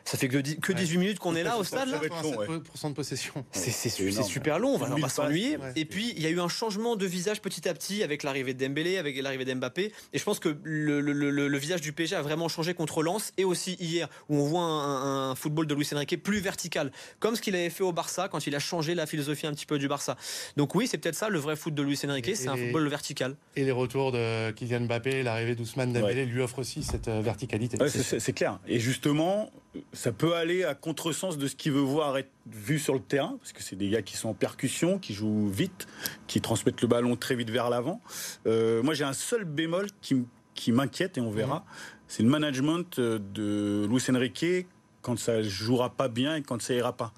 ça 0.09 0.17
fait 0.17 0.27
que, 0.27 0.37
que 0.37 0.73
18 0.73 0.97
minutes 0.97 1.19
qu'on 1.19 1.35
est 1.35 1.43
là 1.43 1.59
au 1.59 1.63
stade. 1.63 1.87
Là. 1.87 1.99
de 1.99 2.93
possession. 2.93 3.45
C'est 3.51 4.23
super 4.23 4.57
long, 4.57 4.73
on 4.73 4.77
va, 4.77 4.87
va 4.87 5.09
s'ennuyer. 5.09 5.57
Et 5.75 5.85
puis 5.85 6.13
il 6.17 6.23
y 6.23 6.25
a 6.25 6.29
eu 6.29 6.39
un 6.39 6.47
changement 6.47 6.95
de 6.95 7.05
visage 7.05 7.41
petit 7.41 7.69
à 7.69 7.75
petit 7.75 8.01
avec 8.01 8.23
l'arrivée 8.23 8.55
de 8.55 8.65
Dembélé, 8.65 8.97
avec 8.97 9.21
l'arrivée 9.21 9.45
d'Mbappé. 9.45 9.93
Et 10.13 10.17
je 10.17 10.23
pense 10.23 10.39
que 10.39 10.57
le, 10.63 10.99
le, 10.99 11.13
le, 11.13 11.57
visage 11.59 11.81
du 11.81 11.93
PSG 11.93 12.15
a 12.15 12.23
vraiment 12.23 12.47
changé 12.47 12.73
contre 12.73 13.03
Lens 13.03 13.33
et 13.37 13.45
aussi 13.45 13.75
hier 13.79 14.09
où 14.29 14.37
on 14.37 14.45
voit 14.45 14.63
un, 14.63 15.35
football 15.35 15.67
de 15.67 15.75
Luis 15.75 15.87
Enrique 15.93 16.23
plus 16.23 16.39
vertical, 16.39 16.91
comme 17.19 17.35
ce 17.35 17.41
qu'il 17.41 17.55
avait 17.55 17.69
fait 17.69 17.83
au 17.83 17.91
Barça 17.91 18.29
quand 18.29 18.47
il 18.47 18.55
a 18.55 18.59
changé 18.59 18.95
la 18.95 19.05
philosophie 19.05 19.45
un 19.45 19.53
petit 19.53 19.67
peu 19.67 19.77
du 19.77 19.87
Barça. 19.87 20.17
Donc 20.57 20.73
oui, 20.73 20.87
c'est 20.87 20.97
peut-être 20.97 21.15
ça 21.15 21.29
le 21.29 21.37
vrai 21.37 21.55
foot 21.55 21.75
de 21.75 21.83
Luis 21.83 21.99
Enrique, 22.03 22.35
c'est 22.35 22.47
un 22.47 22.57
football 22.57 22.87
vertical. 22.87 23.35
Et 23.55 23.63
les 23.63 23.71
retours 23.71 24.11
de 24.11 24.49
Kylian 24.51 24.81
Mbappé, 24.81 25.21
l'arrivée 25.21 25.53
d'Ousmane 25.53 25.93
Dembélé 25.93 26.25
lui 26.25 26.41
offre 26.41 26.57
aussi 26.57 26.81
cette 26.81 27.09
euh, 27.09 27.21
verticalité. 27.21 27.77
c'est 27.87 28.33
clair. 28.33 28.59
Et 28.67 28.79
justement, 28.79 29.51
ça 29.93 30.11
peut 30.11 30.35
aller 30.35 30.63
à 30.63 30.73
contresens 30.73 31.37
de 31.37 31.47
ce 31.47 31.55
qu'il 31.55 31.71
veut 31.71 31.79
voir 31.79 32.17
être 32.17 32.31
vu 32.47 32.79
sur 32.79 32.93
le 32.93 32.99
terrain, 32.99 33.37
parce 33.39 33.53
que 33.53 33.61
c'est 33.61 33.75
des 33.75 33.89
gars 33.89 34.01
qui 34.01 34.17
sont 34.17 34.29
en 34.29 34.33
percussion, 34.33 34.97
qui 34.97 35.13
jouent 35.13 35.49
vite, 35.49 35.87
qui 36.27 36.41
transmettent 36.41 36.81
le 36.81 36.87
ballon 36.87 37.15
très 37.15 37.35
vite 37.35 37.49
vers 37.49 37.69
l'avant. 37.69 38.01
Euh, 38.47 38.81
moi, 38.81 38.93
j'ai 38.93 39.03
un 39.03 39.13
seul 39.13 39.45
bémol 39.45 39.87
qui, 40.01 40.25
qui 40.55 40.71
m'inquiète, 40.71 41.17
et 41.17 41.21
on 41.21 41.31
verra, 41.31 41.65
c'est 42.07 42.23
le 42.23 42.29
management 42.29 42.97
euh, 42.97 43.19
de 43.33 43.85
Luis 43.87 44.03
Enrique 44.09 44.67
quand 45.01 45.17
ça 45.17 45.41
jouera 45.43 45.91
pas 45.91 46.07
bien 46.07 46.35
et 46.35 46.41
quand 46.41 46.61
ça 46.61 46.73
ira 46.73 46.93
pas. 46.93 47.13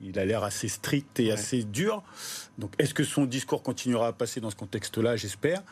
Il 0.00 0.18
a 0.18 0.24
l'air 0.24 0.42
assez 0.42 0.66
strict 0.66 1.20
et 1.20 1.30
assez 1.30 1.62
dur. 1.62 2.02
Donc, 2.58 2.72
est-ce 2.80 2.92
que 2.92 3.04
son 3.04 3.24
discours 3.24 3.62
continuera 3.62 4.08
à 4.08 4.12
passer 4.12 4.40
dans 4.40 4.50
ce 4.50 4.56
contexte-là? 4.56 5.14
J'espère. 5.14 5.62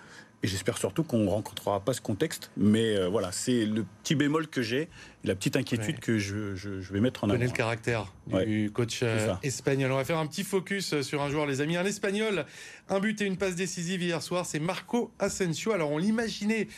Et 0.43 0.49
j'espère 0.49 0.79
surtout 0.79 1.03
qu'on 1.03 1.19
ne 1.19 1.29
rencontrera 1.29 1.81
pas 1.81 1.93
ce 1.93 2.01
contexte. 2.01 2.51
Mais 2.57 2.97
euh, 2.97 3.09
voilà, 3.09 3.31
c'est 3.31 3.67
le 3.67 3.85
petit 4.03 4.15
bémol 4.15 4.49
que 4.49 4.63
j'ai, 4.63 4.89
la 5.23 5.35
petite 5.35 5.55
inquiétude 5.55 5.99
que 6.01 6.19
je, 6.19 6.55
je, 6.55 6.93
vais 6.93 7.01
mettre 7.01 7.25
en 7.25 7.29
avant. 7.29 7.37
Connaît 7.37 7.51
le 7.51 7.53
caractère 7.53 8.11
du 8.27 8.71
coach 8.73 9.01
euh, 9.03 9.35
espagnol. 9.43 9.93
On 9.93 9.97
va 9.97 10.05
faire 10.07 10.17
un 10.17 10.27
petit 10.27 10.43
focus 10.43 10.95
euh, 10.95 11.03
sur 11.03 11.21
un 11.21 11.29
joueur, 11.29 11.45
les 11.45 11.61
amis. 11.61 11.77
Un 11.77 11.85
espagnol, 11.85 12.47
un 12.89 13.01
but 13.01 13.21
et 13.21 13.27
une 13.27 13.37
passe 13.37 13.55
décisive 13.55 14.03
hier 14.03 14.23
soir, 14.23 14.47
c'est 14.47 14.61
Marco 14.61 15.13
Asensio. 15.19 15.73
Alors 15.73 15.91
on 15.91 15.99
l'imaginait 15.99 16.69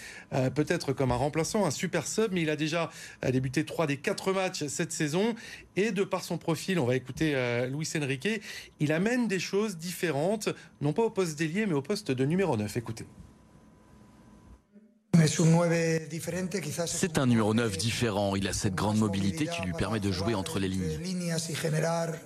peut-être 0.55 0.93
comme 0.93 1.12
un 1.12 1.17
remplaçant, 1.17 1.65
un 1.65 1.70
super 1.70 2.06
sub, 2.06 2.32
mais 2.32 2.43
il 2.43 2.50
a 2.50 2.56
déjà 2.56 2.91
débuté 3.31 3.65
trois 3.65 3.87
des 3.87 3.97
quatre 3.97 4.32
matchs 4.32 4.67
cette 4.67 4.93
saison. 4.93 5.35
Et 5.76 5.93
de 5.93 6.03
par 6.03 6.25
son 6.25 6.37
profil, 6.37 6.79
on 6.81 6.87
va 6.87 6.97
écouter 6.97 7.35
Luis 7.70 7.88
Enrique, 7.97 8.29
il 8.81 8.93
amène 8.93 9.29
des 9.29 9.38
choses 9.38 9.76
différentes, 9.76 10.49
non 10.81 10.93
pas 10.93 11.03
au 11.03 11.11
poste 11.11 11.38
d'ailier, 11.38 11.67
mais 11.67 11.75
au 11.75 11.82
poste 11.82 12.11
de 12.11 12.25
numéro 12.25 12.56
9. 12.56 12.76
Écoutez. 12.76 13.06
C'est 16.86 17.19
un 17.19 17.27
numéro 17.27 17.55
9 17.55 17.77
différent. 17.79 18.36
Il 18.36 18.48
a 18.48 18.53
cette 18.53 18.74
grande 18.74 18.98
mobilité 18.98 19.46
qui 19.46 19.62
lui 19.62 19.72
permet 19.72 20.01
de 20.01 20.12
jouer 20.12 20.34
entre 20.34 20.58
les 20.58 20.69
lignes. 20.69 20.98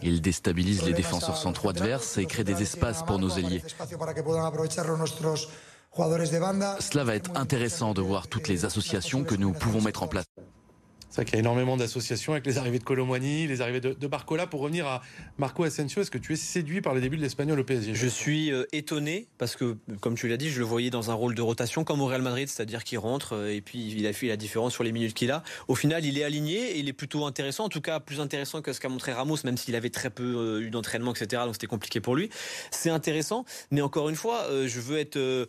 Il 0.03 0.21
déstabilise 0.21 0.83
les 0.83 0.93
défenseurs 0.93 1.37
centraux 1.37 1.71
adverses 1.71 2.19
et 2.19 2.27
crée 2.27 2.45
des 2.45 2.63
espaces 2.63 3.03
pour 3.03 3.19
nos 3.19 3.31
ailiers. 3.31 3.63
Cela 6.81 7.05
va 7.05 7.15
être 7.15 7.31
intéressant 7.37 7.95
de 7.95 8.03
voir 8.03 8.29
toutes 8.29 8.49
les 8.49 8.65
associations 8.65 9.25
que 9.25 9.35
nous 9.35 9.53
pouvons 9.53 9.81
mettre 9.81 10.03
en 10.03 10.09
place. 10.09 10.27
C'est 11.09 11.23
vrai 11.23 11.25
qu'il 11.25 11.35
y 11.35 11.37
a 11.37 11.41
énormément 11.41 11.77
d'associations 11.77 12.33
avec 12.33 12.45
les 12.47 12.59
arrivées 12.59 12.79
de 12.79 12.85
Colomani, 12.85 13.47
les 13.47 13.61
arrivées 13.61 13.81
de, 13.81 14.07
Barcola. 14.07 14.47
Pour 14.47 14.61
revenir 14.61 14.87
à 14.87 15.03
Marco 15.39 15.65
Asensio, 15.65 16.03
est-ce 16.03 16.11
que 16.11 16.19
tu 16.19 16.33
es 16.33 16.37
séduit 16.37 16.81
par 16.81 16.95
les 16.95 17.01
débuts 17.01 17.17
de 17.17 17.23
l'Espagnol 17.23 17.59
au 17.59 17.65
PSG 17.65 17.95
Je 17.95 18.07
suis 18.07 18.53
euh, 18.53 18.65
étonné 18.73 19.29
parce 19.39 19.57
que, 19.57 19.77
comme 20.01 20.15
tu 20.15 20.29
l'as 20.29 20.37
dit, 20.37 20.51
je 20.51 20.59
le 20.59 20.65
voyais 20.65 20.91
dans 20.91 21.11
un 21.11 21.15
rôle 21.15 21.35
de 21.35 21.43
rotation 21.43 21.85
comme 21.85 22.01
au 22.01 22.07
Real 22.07 22.23
Madrid, 22.23 22.49
c'est-à-dire 22.49 22.85
qu'il 22.85 22.99
rentre 22.99 23.35
euh, 23.35 23.55
et 23.55 23.61
puis 23.61 23.93
il 23.97 24.07
a 24.07 24.13
fait 24.13 24.27
la 24.27 24.37
différence 24.37 24.73
sur 24.75 24.85
les 24.85 24.93
minutes 24.93 25.15
qu'il 25.15 25.31
a. 25.31 25.43
Au 25.69 25.75
final, 25.75 26.05
il 26.05 26.19
est 26.19 26.25
aligné 26.25 26.73
et 26.73 26.79
il 26.81 26.89
est 26.89 26.93
plutôt 26.93 27.25
intéressant, 27.25 27.65
en 27.65 27.69
tout 27.69 27.81
cas 27.81 28.01
plus 28.01 28.21
intéressant 28.21 28.61
que 28.61 28.73
ce 28.73 28.81
qu'a 28.81 28.89
montré 28.89 29.13
Ramos, 29.13 29.39
même 29.45 29.57
s'il 29.57 29.75
avait 29.75 29.91
très 29.91 30.11
peu 30.11 30.23
euh, 30.37 30.67
eu 30.67 30.71
d'entraînement, 30.71 31.15
etc. 31.15 31.43
Donc 31.45 31.55
c'était 31.55 31.67
compliqué 31.67 32.01
pour 32.01 32.17
lui. 32.17 32.31
C'est 32.71 32.91
intéressant, 32.91 33.45
mais 33.71 33.81
encore 33.81 34.09
une 34.09 34.17
fois, 34.17 34.47
je 34.67 34.81
veux 34.81 34.99
être 34.99 35.47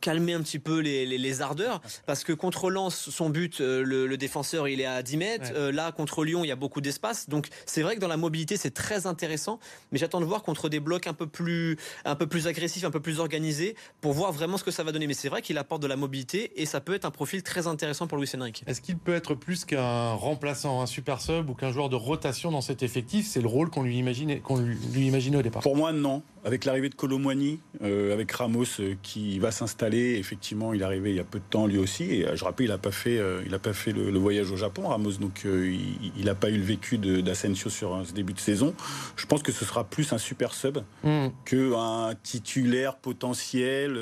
calmer 0.00 0.34
un 0.34 0.42
petit 0.42 0.58
peu 0.58 0.78
les, 0.80 1.06
les, 1.06 1.42
ardeurs 1.42 1.80
parce 2.06 2.24
que 2.24 2.32
contre 2.32 2.70
Lens, 2.70 3.10
son 3.10 3.30
but, 3.30 3.60
euh, 3.60 3.82
le, 3.82 4.16
défenseur, 4.16 4.68
il 4.68 4.80
est 4.80 4.86
à 4.86 5.02
10 5.02 5.16
mètres. 5.16 5.52
Euh, 5.54 5.72
là, 5.72 5.92
contre 5.92 6.24
Lyon, 6.24 6.44
il 6.44 6.48
y 6.48 6.52
a 6.52 6.56
beaucoup 6.56 6.80
d'espace. 6.80 7.28
Donc, 7.28 7.48
c'est 7.66 7.82
vrai 7.82 7.96
que 7.96 8.00
dans 8.00 8.08
la 8.08 8.16
mobilité, 8.16 8.56
c'est 8.56 8.72
très 8.72 9.06
intéressant. 9.06 9.58
Mais 9.92 9.98
j'attends 9.98 10.20
de 10.20 10.24
voir 10.24 10.42
contre 10.42 10.68
des 10.68 10.80
blocs 10.80 11.06
un 11.06 11.12
peu 11.12 11.26
plus, 11.26 11.76
un 12.04 12.14
peu 12.14 12.26
plus 12.26 12.46
agressifs, 12.46 12.84
un 12.84 12.90
peu 12.90 13.00
plus 13.00 13.20
organisés 13.20 13.76
pour 14.00 14.12
voir 14.12 14.32
vraiment 14.32 14.56
ce 14.56 14.64
que 14.64 14.70
ça 14.70 14.84
va 14.84 14.92
donner. 14.92 15.06
Mais 15.06 15.14
c'est 15.14 15.28
vrai 15.28 15.42
qu'il 15.42 15.58
apporte 15.58 15.82
de 15.82 15.86
la 15.86 15.96
mobilité 15.96 16.52
et 16.56 16.66
ça 16.66 16.80
peut 16.80 16.94
être 16.94 17.04
un 17.04 17.10
profil 17.10 17.42
très 17.42 17.66
intéressant 17.66 18.06
pour 18.06 18.18
Luis 18.18 18.30
Enrique. 18.38 18.64
Est-ce 18.66 18.80
qu'il 18.80 18.98
peut 18.98 19.14
être 19.14 19.34
plus 19.34 19.64
qu'un 19.64 20.12
remplaçant, 20.12 20.80
un 20.80 20.86
super 20.86 21.20
sub 21.20 21.50
ou 21.50 21.54
qu'un 21.54 21.72
joueur 21.72 21.88
de 21.88 21.96
rotation 21.96 22.50
dans 22.50 22.60
cet 22.60 22.82
effectif? 22.82 23.26
C'est 23.26 23.40
le 23.40 23.48
rôle 23.48 23.70
qu'on 23.70 23.82
lui 23.82 23.98
imaginait, 23.98 24.40
qu'on 24.40 24.58
lui 24.58 25.06
imaginait 25.06 25.36
au 25.36 25.42
départ. 25.42 25.62
Pour 25.62 25.76
moi, 25.76 25.92
non. 25.92 26.22
Avec 26.44 26.64
l'arrivée 26.64 26.88
de 26.88 26.94
Colomboigny, 26.94 27.58
euh, 27.82 28.12
avec 28.12 28.30
Ramos 28.30 28.64
euh, 28.78 28.94
qui 29.02 29.40
va 29.40 29.50
s'installer, 29.50 29.85
effectivement, 29.94 30.72
il 30.72 30.82
est 30.82 30.84
arrivé 30.84 31.10
il 31.10 31.16
y 31.16 31.20
a 31.20 31.24
peu 31.24 31.38
de 31.38 31.44
temps 31.48 31.66
lui 31.66 31.78
aussi. 31.78 32.04
Et 32.04 32.26
euh, 32.26 32.36
je 32.36 32.44
rappelle, 32.44 32.66
il 32.66 32.70
n'a 32.70 32.78
pas 32.78 32.90
fait, 32.90 33.20
il 33.44 33.54
a 33.54 33.58
pas 33.58 33.72
fait 33.72 33.92
le, 33.92 34.18
voyage 34.18 34.50
au 34.50 34.56
Japon, 34.56 34.88
Ramos, 34.88 35.12
donc 35.12 35.44
il 35.44 36.24
n'a 36.24 36.34
pas 36.34 36.50
eu 36.50 36.56
le 36.56 36.64
vécu 36.64 36.98
d'Asensio 36.98 37.70
sur 37.70 38.02
ce 38.06 38.12
début 38.12 38.32
de 38.32 38.40
saison. 38.40 38.74
Je 39.16 39.26
pense 39.26 39.42
que 39.42 39.52
ce 39.52 39.64
sera 39.64 39.84
plus 39.84 40.12
un 40.12 40.18
super 40.18 40.54
sub 40.54 40.78
mm. 41.04 41.28
qu'un 41.44 42.14
titulaire 42.22 42.96
potentiel 42.96 43.98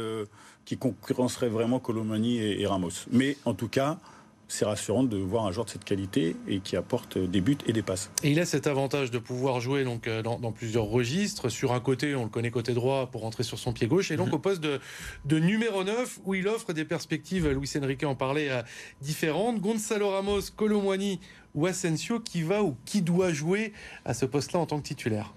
qui 0.64 0.78
concurrencerait 0.78 1.48
vraiment 1.48 1.78
Colomani 1.78 2.38
et 2.38 2.66
Ramos. 2.66 2.90
Mais 3.10 3.36
en 3.44 3.54
tout 3.54 3.68
cas, 3.68 3.98
c'est 4.48 4.64
rassurant 4.64 5.02
de 5.02 5.16
voir 5.16 5.46
un 5.46 5.52
joueur 5.52 5.64
de 5.64 5.70
cette 5.70 5.84
qualité 5.84 6.36
et 6.48 6.60
qui 6.60 6.76
apporte 6.76 7.18
des 7.18 7.40
buts 7.40 7.58
et 7.66 7.72
des 7.72 7.82
passes. 7.82 8.10
Et 8.22 8.30
il 8.30 8.40
a 8.40 8.44
cet 8.44 8.66
avantage 8.66 9.10
de 9.10 9.18
pouvoir 9.18 9.60
jouer 9.60 9.84
donc 9.84 10.06
euh, 10.06 10.22
dans, 10.22 10.52
plusieurs 10.52 10.84
registres. 10.84 11.48
Sur 11.48 11.72
un 11.72 11.80
côté, 11.80 12.14
on 12.14 12.24
le 12.24 12.28
connaît 12.28 12.50
côté 12.50 12.74
droit 12.74 13.06
pour 13.10 13.22
rentrer 13.22 13.42
sur 13.42 13.58
son 13.58 13.72
pied 13.72 13.86
gauche, 13.86 14.10
et 14.10 14.16
donc 14.16 14.28
mhm. 14.28 14.34
au 14.34 14.38
poste 14.38 14.60
de, 14.60 14.80
de, 15.24 15.38
numéro 15.38 15.84
9 15.84 16.20
où 16.24 16.34
il 16.34 16.46
offre 16.48 16.72
des 16.72 16.84
perspectives. 16.84 17.48
Luis 17.48 17.70
Enrique 17.80 18.04
en 18.04 18.14
parlait 18.14 18.50
euh, 18.50 18.62
différentes. 19.00 19.60
Gonzalo 19.60 20.10
Ramos, 20.10 20.42
Colomwani 20.56 21.20
ou 21.54 21.66
Asensio, 21.66 22.20
qui 22.20 22.42
va 22.42 22.62
ou 22.62 22.76
qui 22.84 23.02
doit 23.02 23.32
jouer 23.32 23.72
à 24.04 24.14
ce 24.14 24.26
poste-là 24.26 24.60
en 24.60 24.66
tant 24.66 24.78
que 24.78 24.86
titulaire? 24.86 25.32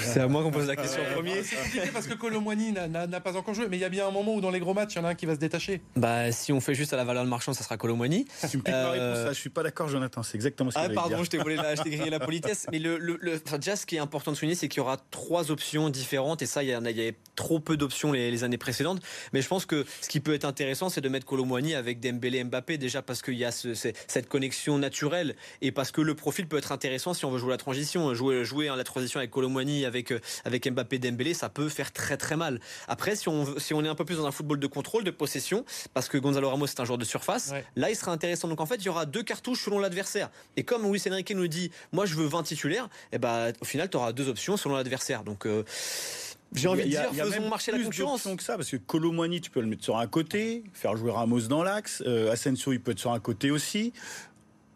C'est 0.00 0.20
à 0.20 0.28
moi 0.28 0.42
qu'on 0.42 0.50
pose 0.50 0.66
la 0.66 0.76
question 0.76 1.02
en 1.02 1.14
premier. 1.14 1.42
C'est 1.42 1.56
compliqué 1.56 1.90
parce 1.92 2.06
que 2.06 2.14
Colomboigny 2.14 2.72
n'a 2.72 3.20
pas 3.20 3.36
encore 3.36 3.54
joué, 3.54 3.66
mais 3.68 3.76
il 3.76 3.80
y 3.80 3.84
a 3.84 3.88
bien 3.88 4.06
un 4.06 4.10
moment 4.10 4.34
où 4.34 4.40
dans 4.40 4.50
les 4.50 4.60
gros 4.60 4.74
matchs, 4.74 4.94
il 4.94 4.98
y 4.98 5.00
en 5.00 5.04
a 5.04 5.10
un 5.10 5.14
qui 5.14 5.26
va 5.26 5.34
se 5.34 5.40
détacher. 5.40 5.80
Bah, 5.96 6.32
si 6.32 6.52
on 6.52 6.60
fait 6.60 6.74
juste 6.74 6.92
à 6.92 6.96
la 6.96 7.04
valeur 7.04 7.24
de 7.24 7.28
marchand, 7.30 7.52
ça 7.52 7.64
sera 7.64 7.76
Colomboigny. 7.76 8.26
Tu 8.50 8.58
me 8.58 8.62
piques 8.62 8.74
ma 8.74 8.90
réponse, 8.90 9.18
ça. 9.18 9.32
Je 9.32 9.40
suis 9.40 9.50
pas 9.50 9.62
d'accord, 9.62 9.88
Jonathan. 9.88 10.22
C'est 10.22 10.36
exactement 10.36 10.70
ce 10.70 10.76
que 10.76 10.80
Ah, 10.84 10.88
pardon, 10.88 11.24
je 11.24 11.30
t'ai 11.30 11.38
volé 11.38 11.56
la, 11.56 11.74
grillé 11.74 12.10
la 12.10 12.20
politesse. 12.20 12.66
Mais 12.72 12.78
le, 12.78 12.98
le, 12.98 13.40
enfin, 13.44 13.58
déjà, 13.58 13.76
ce 13.76 13.86
qui 13.86 13.96
est 13.96 14.00
important 14.00 14.32
de 14.32 14.36
souligner, 14.36 14.54
c'est 14.54 14.68
qu'il 14.68 14.78
y 14.78 14.80
aura 14.80 14.96
trois 15.10 15.50
options 15.50 15.88
différentes. 15.90 16.42
Et 16.42 16.46
ça, 16.46 16.62
il 16.62 16.70
y, 16.70 16.76
en 16.76 16.84
a, 16.84 16.90
il 16.90 16.96
y 16.96 17.00
avait 17.00 17.16
trop 17.34 17.60
peu 17.60 17.76
d'options 17.76 18.12
les, 18.12 18.30
les, 18.30 18.44
années 18.44 18.58
précédentes. 18.58 19.02
Mais 19.32 19.42
je 19.42 19.48
pense 19.48 19.66
que 19.66 19.84
ce 20.00 20.08
qui 20.08 20.20
peut 20.20 20.34
être 20.34 20.44
intéressant, 20.44 20.88
c'est 20.88 21.00
de 21.00 21.08
mettre 21.08 21.26
Colomboigny 21.26 21.74
avec 21.74 22.00
Dembélé 22.00 22.44
Mbappé, 22.44 22.78
déjà 22.78 23.02
parce 23.02 23.22
qu'il 23.22 23.34
y 23.34 23.44
a 23.44 23.52
ce, 23.52 23.74
cette 23.74 24.28
connexion 24.28 24.78
naturelle 24.78 25.36
et 25.62 25.72
parce 25.72 25.90
que 25.90 26.00
le 26.00 26.14
profil 26.14 26.46
peut 26.46 26.58
être 26.58 26.72
intéressant 26.72 27.14
si 27.14 27.24
on 27.24 27.30
veut 27.30 27.38
jouer 27.38 27.50
la 27.50 27.56
transition. 27.56 28.14
Jouer, 28.14 28.44
jouer 28.44 28.70
la 28.74 28.84
transition 28.84 29.18
avec 29.18 29.30
Colomboigny, 29.30 29.84
avec, 29.86 30.12
avec 30.44 30.70
Mbappé 30.70 30.98
Dembélé, 30.98 31.34
ça 31.34 31.48
peut 31.48 31.68
faire 31.68 31.92
très 31.92 32.16
très 32.16 32.36
mal. 32.36 32.60
Après, 32.88 33.16
si 33.16 33.28
on, 33.28 33.58
si 33.58 33.74
on 33.74 33.84
est 33.84 33.88
un 33.88 33.94
peu 33.94 34.04
plus 34.04 34.16
dans 34.16 34.26
un 34.26 34.32
football 34.32 34.58
de 34.58 34.66
contrôle, 34.66 35.04
de 35.04 35.10
possession, 35.10 35.64
parce 35.94 36.08
que 36.08 36.18
Gonzalo 36.18 36.50
Ramos 36.50 36.66
c'est 36.66 36.80
un 36.80 36.84
joueur 36.84 36.98
de 36.98 37.04
surface, 37.04 37.52
là 37.76 37.90
il 37.90 37.96
sera 37.96 38.12
intéressant. 38.12 38.48
Donc 38.48 38.60
en 38.60 38.66
fait, 38.66 38.76
il 38.76 38.86
y 38.86 38.88
aura 38.88 39.06
deux 39.06 39.22
cartouches 39.22 39.64
selon 39.64 39.78
l'adversaire. 39.78 40.30
Et 40.56 40.64
comme 40.64 40.90
Luis 40.90 41.02
Enrique 41.08 41.30
nous 41.32 41.48
dit, 41.48 41.70
moi 41.92 42.06
je 42.06 42.14
veux 42.14 42.26
20 42.26 42.42
titulaires, 42.44 42.88
et 43.12 43.16
eh 43.16 43.18
ben 43.18 43.52
au 43.60 43.64
final 43.64 43.88
tu 43.90 43.96
auras 43.96 44.12
deux 44.12 44.28
options 44.28 44.56
selon 44.56 44.76
l'adversaire. 44.76 45.22
Donc 45.24 45.46
euh, 45.46 45.64
j'ai 46.54 46.68
envie 46.68 46.84
de 46.84 46.88
dire, 46.88 47.12
faisons 47.12 47.48
marcher 47.48 47.72
la 47.72 47.78
concurrence. 47.78 48.22
que 48.36 48.42
ça, 48.42 48.56
parce 48.56 48.70
que 48.70 48.76
Colomani, 48.76 49.40
tu 49.40 49.50
peux 49.50 49.60
le 49.60 49.66
mettre 49.66 49.84
sur 49.84 49.98
un 49.98 50.06
côté, 50.06 50.64
faire 50.72 50.96
jouer 50.96 51.10
Ramos 51.10 51.42
dans 51.42 51.62
l'axe. 51.62 52.02
Euh, 52.06 52.32
Asensio, 52.32 52.72
il 52.72 52.80
peut 52.80 52.92
être 52.92 52.98
sur 52.98 53.12
un 53.12 53.20
côté 53.20 53.50
aussi. 53.50 53.92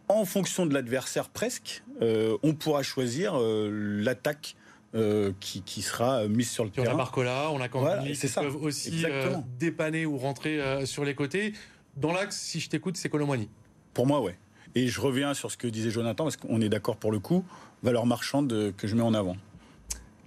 En 0.09 0.25
fonction 0.25 0.67
de 0.67 0.75
l'adversaire, 0.75 1.29
presque, 1.29 1.85
euh, 2.03 2.37
on 2.43 2.55
pourra 2.55 2.83
choisir 2.83 3.39
l'attaque 3.39 4.57
euh, 4.95 5.33
qui, 5.39 5.63
qui, 5.63 5.83
sera 5.83 6.27
mise 6.27 6.51
sur 6.51 6.65
le 6.65 6.71
terrain. 6.71 6.91
On 6.91 6.95
a 6.95 6.97
Barcola, 6.97 7.51
on 7.53 7.61
a 7.61 7.69
Campini 7.69 8.13
qui 8.13 8.27
peuvent 8.27 8.57
aussi 8.57 9.05
euh, 9.05 9.37
dépanner 9.59 10.05
ou 10.05 10.19
rentrer 10.19 10.61
euh, 10.61 10.85
sur 10.85 11.05
les 11.05 11.15
côtés. 11.15 11.53
Dans 11.97 12.13
l'axe, 12.13 12.37
si 12.37 12.59
je 12.61 12.69
t'écoute, 12.69 12.97
c'est 12.97 13.09
Colomboigny. 13.09 13.49
Pour 13.95 14.07
moi, 14.07 14.21
ouais. 14.21 14.37
Et 14.75 14.89
je 14.89 15.01
reviens 15.01 15.35
sur 15.35 15.51
ce 15.51 15.57
que 15.57 15.69
disait 15.69 15.91
Jonathan, 15.91 16.25
parce 16.25 16.37
qu'on 16.37 16.61
est 16.61 16.69
d'accord 16.69 16.97
pour 16.97 17.13
le 17.13 17.21
coup, 17.21 17.45
valeur 17.83 18.07
marchande 18.07 18.73
que 18.77 18.87
je 18.87 18.95
mets 18.97 19.03
en 19.03 19.15
avant 19.15 19.37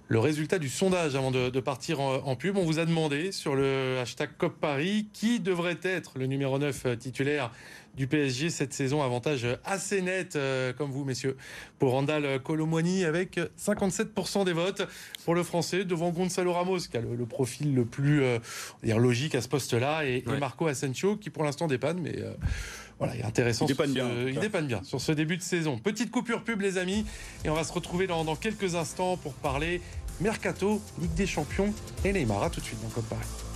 le 0.08 0.18
résultat 0.18 0.58
du 0.58 0.68
sondage 0.68 1.16
avant 1.16 1.30
de, 1.30 1.60
partir 1.60 2.00
en, 2.00 2.36
pub. 2.36 2.56
On 2.56 2.64
vous 2.64 2.78
a 2.78 2.84
demandé 2.84 3.32
sur 3.32 3.54
le 3.54 3.98
hashtag 4.00 4.30
COP 4.36 4.58
Paris 4.60 5.08
qui 5.12 5.40
devrait 5.40 5.78
être 5.82 6.18
le 6.18 6.26
numéro 6.26 6.58
9 6.58 6.86
euh, 6.86 6.96
titulaire 6.96 7.50
du 7.96 8.06
PSG 8.06 8.50
cette 8.50 8.74
saison. 8.74 9.02
Avantage 9.02 9.46
assez 9.64 10.02
net, 10.02 10.36
euh, 10.36 10.72
comme 10.72 10.90
vous, 10.90 11.04
messieurs, 11.04 11.36
pour 11.78 11.92
Randall 11.92 12.40
Colomwani 12.42 13.04
avec 13.04 13.40
57% 13.58 14.44
des 14.44 14.52
votes 14.52 14.82
pour 15.24 15.34
le 15.34 15.42
Français 15.42 15.84
devant 15.84 16.10
Gonzalo 16.10 16.52
Ramos, 16.52 16.80
qui 16.90 16.96
a 16.96 17.00
le, 17.00 17.26
profil 17.26 17.74
le 17.74 17.84
plus 17.84 18.22
euh, 18.22 18.38
dire 18.82 18.98
logique 18.98 19.34
à 19.34 19.40
ce 19.40 19.48
poste-là, 19.48 20.04
et, 20.04 20.22
Marco 20.38 20.66
Asensio, 20.66 21.16
qui 21.16 21.30
pour 21.30 21.44
l'instant 21.44 21.66
dépanne, 21.66 22.00
mais 22.00 22.16
voilà, 23.04 23.16
il 23.16 23.22
est 23.22 23.26
intéressant. 23.26 23.66
Il 23.66 23.68
dépanne, 23.68 23.92
bien, 23.92 24.08
il 24.26 24.38
dépanne 24.38 24.66
bien 24.66 24.82
sur 24.82 25.00
ce 25.00 25.12
début 25.12 25.36
de 25.36 25.42
saison. 25.42 25.78
Petite 25.78 26.10
coupure 26.10 26.42
pub, 26.42 26.60
les 26.60 26.78
amis, 26.78 27.04
et 27.44 27.50
on 27.50 27.54
va 27.54 27.64
se 27.64 27.72
retrouver 27.72 28.06
dans, 28.06 28.24
dans 28.24 28.36
quelques 28.36 28.74
instants 28.74 29.16
pour 29.16 29.34
parler 29.34 29.80
Mercato, 30.20 30.80
Ligue 31.00 31.14
des 31.14 31.26
Champions 31.26 31.72
et 32.04 32.12
Neymar. 32.12 32.42
À 32.42 32.50
tout 32.50 32.60
de 32.60 32.64
suite 32.64 32.82
dans 32.82 32.88
Code 32.88 33.04
Paris. 33.04 33.53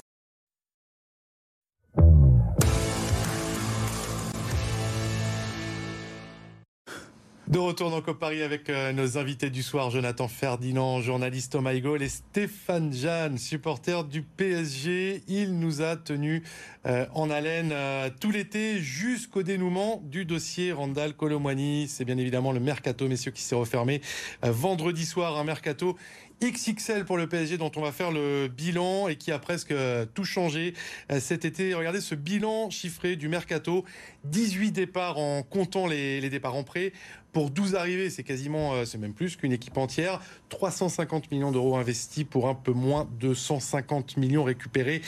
De 7.49 7.59
retour 7.59 7.91
dans 7.91 8.03
Cop 8.03 8.19
Paris 8.19 8.43
avec 8.43 8.69
euh, 8.69 8.93
nos 8.93 9.17
invités 9.17 9.49
du 9.49 9.63
soir, 9.63 9.89
Jonathan 9.89 10.29
Ferdinand, 10.29 11.01
journaliste 11.01 11.55
au 11.55 11.63
et 11.67 12.09
Stéphane 12.11 12.93
Jeanne, 12.93 13.39
supporter 13.39 14.05
du 14.05 14.21
PSG. 14.21 15.23
Il 15.29 15.59
nous 15.59 15.81
a 15.81 15.97
tenu 15.97 16.43
euh, 16.85 17.07
en 17.15 17.31
haleine 17.31 17.71
euh, 17.73 18.11
tout 18.21 18.31
l'été 18.31 18.81
jusqu'au 18.81 19.43
dénouement 19.43 20.03
du 20.05 20.27
dossier 20.27 20.73
Randall 20.73 21.15
Colomwani. 21.15 21.89
C'est 21.89 22.05
bien 22.05 22.19
évidemment 22.19 22.53
le 22.53 22.61
mercato, 22.61 23.09
messieurs, 23.09 23.33
qui 23.33 23.41
s'est 23.41 23.55
refermé 23.55 24.03
vendredi 24.43 25.07
soir. 25.07 25.39
Un 25.39 25.45
mercato 25.45 25.97
XXL 26.41 27.05
pour 27.05 27.17
le 27.17 27.27
PSG 27.27 27.59
dont 27.59 27.73
on 27.75 27.81
va 27.81 27.91
faire 27.91 28.13
le 28.13 28.49
bilan 28.49 29.09
et 29.09 29.17
qui 29.17 29.33
a 29.33 29.39
presque 29.41 29.73
euh, 29.73 30.07
tout 30.15 30.25
changé 30.25 30.75
euh, 31.11 31.19
cet 31.19 31.45
été. 31.45 31.75
Regardez 31.75 32.01
ce 32.01 32.15
bilan 32.15 32.71
chiffré 32.71 33.17
du 33.17 33.29
mercato. 33.29 33.85
18 34.25 34.71
départs 34.71 35.19
en 35.19 35.43
comptant 35.43 35.89
les, 35.89 36.29
départs 36.31 36.55
en 36.55 36.63
prêt. 36.63 36.93
Pour 37.33 37.51
12 37.51 37.75
arrivées, 37.75 38.09
c'est 38.09 38.23
quasiment, 38.23 38.75
euh, 38.75 38.85
c'est 38.85 38.99
même 38.99 39.15
plus 39.15 39.35
qu'une 39.35 39.53
équipe 39.53 39.77
entière. 39.77 40.21
350 40.51 41.31
millions 41.33 41.51
d'euros 41.51 41.77
investis 41.77 42.25
pour 42.25 42.49
un 42.49 42.55
peu 42.55 42.73
moins 42.73 43.09
de 43.19 43.35
150 43.35 44.17
millions 44.17 44.45
récupérés 44.45 45.03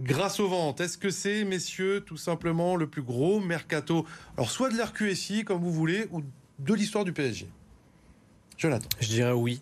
grâce 0.00 0.38
aux 0.38 0.48
ventes. 0.48 0.80
Est-ce 0.80 0.96
que 0.96 1.10
c'est, 1.10 1.44
messieurs, 1.44 2.04
tout 2.06 2.16
simplement 2.16 2.76
le 2.76 2.86
plus 2.86 3.02
gros 3.02 3.40
mercato? 3.40 4.06
Alors, 4.36 4.50
soit 4.50 4.70
de 4.70 4.76
l'RQSI, 4.76 5.44
comme 5.44 5.60
vous 5.60 5.72
voulez, 5.72 6.06
ou 6.12 6.22
de 6.60 6.74
l'histoire 6.74 7.04
du 7.04 7.12
PSG 7.12 7.48
Jonathan. 8.56 8.88
Je 9.00 9.08
dirais 9.08 9.32
oui. 9.32 9.60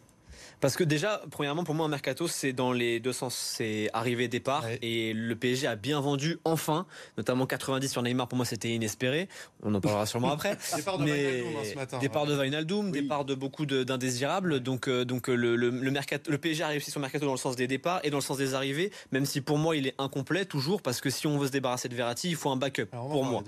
Parce 0.66 0.74
que 0.74 0.82
déjà, 0.82 1.22
premièrement, 1.30 1.62
pour 1.62 1.76
moi, 1.76 1.86
un 1.86 1.88
mercato, 1.88 2.26
c'est 2.26 2.52
dans 2.52 2.72
les 2.72 2.98
deux 2.98 3.12
sens. 3.12 3.36
C'est 3.36 3.88
arrivé, 3.92 4.26
départ. 4.26 4.64
Et 4.82 5.12
le 5.12 5.36
PSG 5.36 5.68
a 5.68 5.76
bien 5.76 6.00
vendu, 6.00 6.40
enfin. 6.44 6.86
Notamment 7.16 7.46
90 7.46 7.88
sur 7.88 8.02
Neymar, 8.02 8.26
pour 8.26 8.34
moi, 8.34 8.44
c'était 8.44 8.70
inespéré. 8.70 9.28
On 9.62 9.72
en 9.76 9.80
parlera 9.80 10.06
sûrement 10.06 10.32
après. 10.32 10.58
départ 10.76 10.98
de 10.98 11.04
Mais... 11.04 11.44
Hein, 11.46 11.62
ce 11.70 11.74
matin. 11.76 11.98
Départ 12.00 12.26
de 12.26 12.36
Wijnaldum, 12.36 12.90
départ 12.90 13.24
de 13.24 13.36
beaucoup 13.36 13.64
d'indésirables. 13.64 14.58
Donc, 14.58 14.88
euh, 14.88 15.04
donc 15.04 15.28
le, 15.28 15.54
le, 15.54 15.70
le, 15.70 15.90
mercato, 15.92 16.32
le 16.32 16.38
PSG 16.38 16.64
a 16.64 16.66
réussi 16.66 16.90
son 16.90 16.98
mercato 16.98 17.24
dans 17.24 17.30
le 17.30 17.38
sens 17.38 17.54
des 17.54 17.68
départs 17.68 18.00
et 18.02 18.10
dans 18.10 18.18
le 18.18 18.22
sens 18.22 18.36
des 18.36 18.54
arrivées, 18.54 18.90
même 19.12 19.24
si 19.24 19.42
pour 19.42 19.58
moi, 19.58 19.76
il 19.76 19.86
est 19.86 19.94
incomplet, 19.98 20.46
toujours, 20.46 20.82
parce 20.82 21.00
que 21.00 21.10
si 21.10 21.28
on 21.28 21.38
veut 21.38 21.46
se 21.46 21.52
débarrasser 21.52 21.88
de 21.88 21.94
Verratti, 21.94 22.28
il 22.28 22.34
faut 22.34 22.50
un 22.50 22.56
backup, 22.56 22.86
pour 22.86 23.24
moi. 23.24 23.44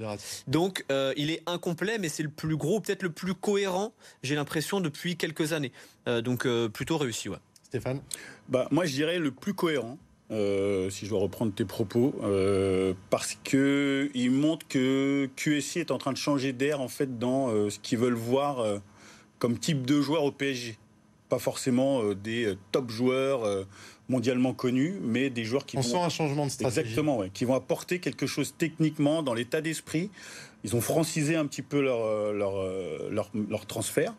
Donc, 0.47 0.85
euh, 0.93 1.13
il 1.17 1.33
est 1.33 1.43
incomplet, 1.47 1.99
mais 1.99 2.11
c'est 2.11 2.23
le 2.23 2.29
plus 2.29 2.57
gros, 2.57 2.79
peut-être 2.79 3.03
le 3.03 3.11
plus 3.11 3.35
cohérent, 3.35 3.93
j'ai 4.23 4.37
l'impression, 4.37 4.81
depuis 4.81 5.17
quelques 5.17 5.53
années. 5.53 5.73
Euh, 6.09 6.23
donc 6.23 6.47
euh, 6.47 6.69
plutôt 6.69 6.97
réussi, 6.97 7.29
ouais. 7.29 7.38
Stéphane 7.62 8.00
bah, 8.49 8.67
Moi, 8.71 8.87
je 8.87 8.93
dirais 8.93 9.19
le 9.19 9.31
plus 9.31 9.55
cohérent. 9.55 9.99
Euh, 10.31 10.91
si 10.91 11.07
je 11.07 11.11
dois 11.11 11.21
reprendre 11.21 11.55
tes 11.55 11.65
propos, 11.65 12.15
parce 13.09 13.38
que 13.45 14.11
il 14.12 14.31
montre 14.31 14.67
que 14.69 15.29
QSI 15.37 15.79
est 15.79 15.91
en 15.91 15.97
train 15.97 16.12
de 16.12 16.19
changer 16.19 16.53
d'air 16.53 16.83
en 16.83 16.88
fait 16.88 17.19
dans 17.19 17.49
ce 17.71 17.79
qu'ils 17.79 17.97
veulent 17.97 18.12
voir 18.12 18.62
comme 19.38 19.59
type 19.59 19.87
de 19.87 20.03
joueur 20.03 20.25
au 20.25 20.33
PSG. 20.33 20.77
Pas 21.31 21.38
forcément 21.38 22.12
des 22.12 22.55
top 22.73 22.91
joueurs 22.91 23.67
mondialement 24.11 24.53
connus, 24.53 24.99
mais 25.00 25.31
des 25.31 25.45
joueurs 25.45 25.65
qui 25.65 25.79
on 25.79 25.83
sent 25.83 25.97
un 25.99 26.11
changement 26.11 26.45
de 26.45 26.50
stratégie. 26.50 26.81
Exactement, 26.81 27.23
qui 27.33 27.47
vont 27.47 27.55
apporter 27.55 27.99
quelque 27.99 28.27
chose 28.27 28.55
techniquement 28.59 29.23
dans 29.23 29.33
l'état 29.33 29.62
d'esprit. 29.62 30.11
Ils 30.62 30.77
ont 30.77 30.83
francisé 30.83 31.37
un 31.37 31.47
petit 31.47 31.62
peu 31.62 31.81
leur, 31.81 32.35
leur, 32.35 32.53
leur, 33.11 33.31
leur 33.49 33.65
transfert 33.65 34.12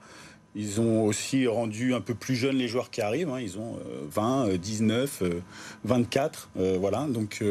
Ils 0.60 0.82
ont 0.82 1.06
aussi 1.06 1.48
rendu 1.48 1.94
un 1.94 2.02
peu 2.02 2.14
plus 2.14 2.36
jeunes 2.36 2.58
les 2.58 2.68
joueurs 2.68 2.90
qui 2.90 3.00
arrivent. 3.00 3.30
Hein. 3.30 3.40
Ils 3.40 3.58
ont 3.58 3.80
20, 4.10 4.58
19, 4.58 5.24
24. 5.86 6.50
voilà. 6.80 7.08
Donc, 7.08 7.42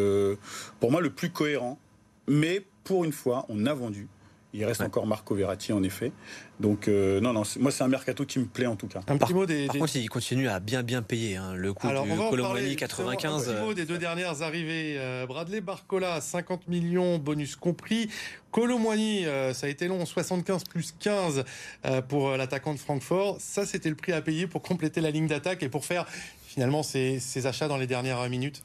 pour 0.78 0.90
moi, 0.90 1.00
le 1.00 1.08
plus 1.08 1.30
cohérent. 1.30 1.78
Mais 2.26 2.66
pour 2.84 3.06
une 3.06 3.12
fois, 3.12 3.46
on 3.48 3.64
a 3.64 3.72
vendu. 3.72 4.08
Il 4.54 4.64
reste 4.64 4.80
encore 4.80 5.06
Marco 5.06 5.34
Verratti, 5.34 5.74
en 5.74 5.82
effet. 5.82 6.10
Donc, 6.58 6.88
euh, 6.88 7.20
non, 7.20 7.34
non, 7.34 7.42
moi, 7.60 7.70
c'est 7.70 7.84
un 7.84 7.88
mercato 7.88 8.24
qui 8.24 8.38
me 8.38 8.46
plaît 8.46 8.66
en 8.66 8.76
tout 8.76 8.86
cas. 8.86 9.00
Un 9.06 9.18
petit 9.18 9.34
mot 9.34 9.44
des. 9.44 9.66
Par 9.66 9.76
contre, 9.76 9.96
il 9.96 10.08
continue 10.08 10.48
à 10.48 10.58
bien, 10.58 10.82
bien 10.82 11.02
payer 11.02 11.36
hein, 11.36 11.54
le 11.54 11.74
coût 11.74 11.86
Alors, 11.86 12.04
du 12.04 12.16
Colomani 12.16 12.74
95. 12.74 13.48
Un 13.48 13.52
petit 13.52 13.62
mot 13.62 13.74
des 13.74 13.84
deux 13.84 13.98
dernières 13.98 14.40
arrivées. 14.42 14.96
Euh, 14.98 15.26
Bradley 15.26 15.60
Barcola, 15.60 16.20
50 16.22 16.66
millions, 16.66 17.18
bonus 17.18 17.56
compris. 17.56 18.08
Colomani, 18.50 19.26
euh, 19.26 19.52
ça 19.52 19.66
a 19.66 19.70
été 19.70 19.86
long, 19.86 20.06
75 20.06 20.64
plus 20.64 20.94
15 20.98 21.44
pour 22.08 22.30
l'attaquant 22.30 22.72
de 22.72 22.78
Francfort. 22.78 23.36
Ça, 23.40 23.66
c'était 23.66 23.90
le 23.90 23.96
prix 23.96 24.12
à 24.12 24.22
payer 24.22 24.46
pour 24.46 24.62
compléter 24.62 25.02
la 25.02 25.10
ligne 25.10 25.26
d'attaque 25.26 25.62
et 25.62 25.68
pour 25.68 25.84
faire 25.84 26.06
finalement 26.58 26.82
ces, 26.82 27.46
achats 27.46 27.68
dans 27.68 27.76
les 27.76 27.86
dernières 27.86 28.28
minutes 28.28 28.64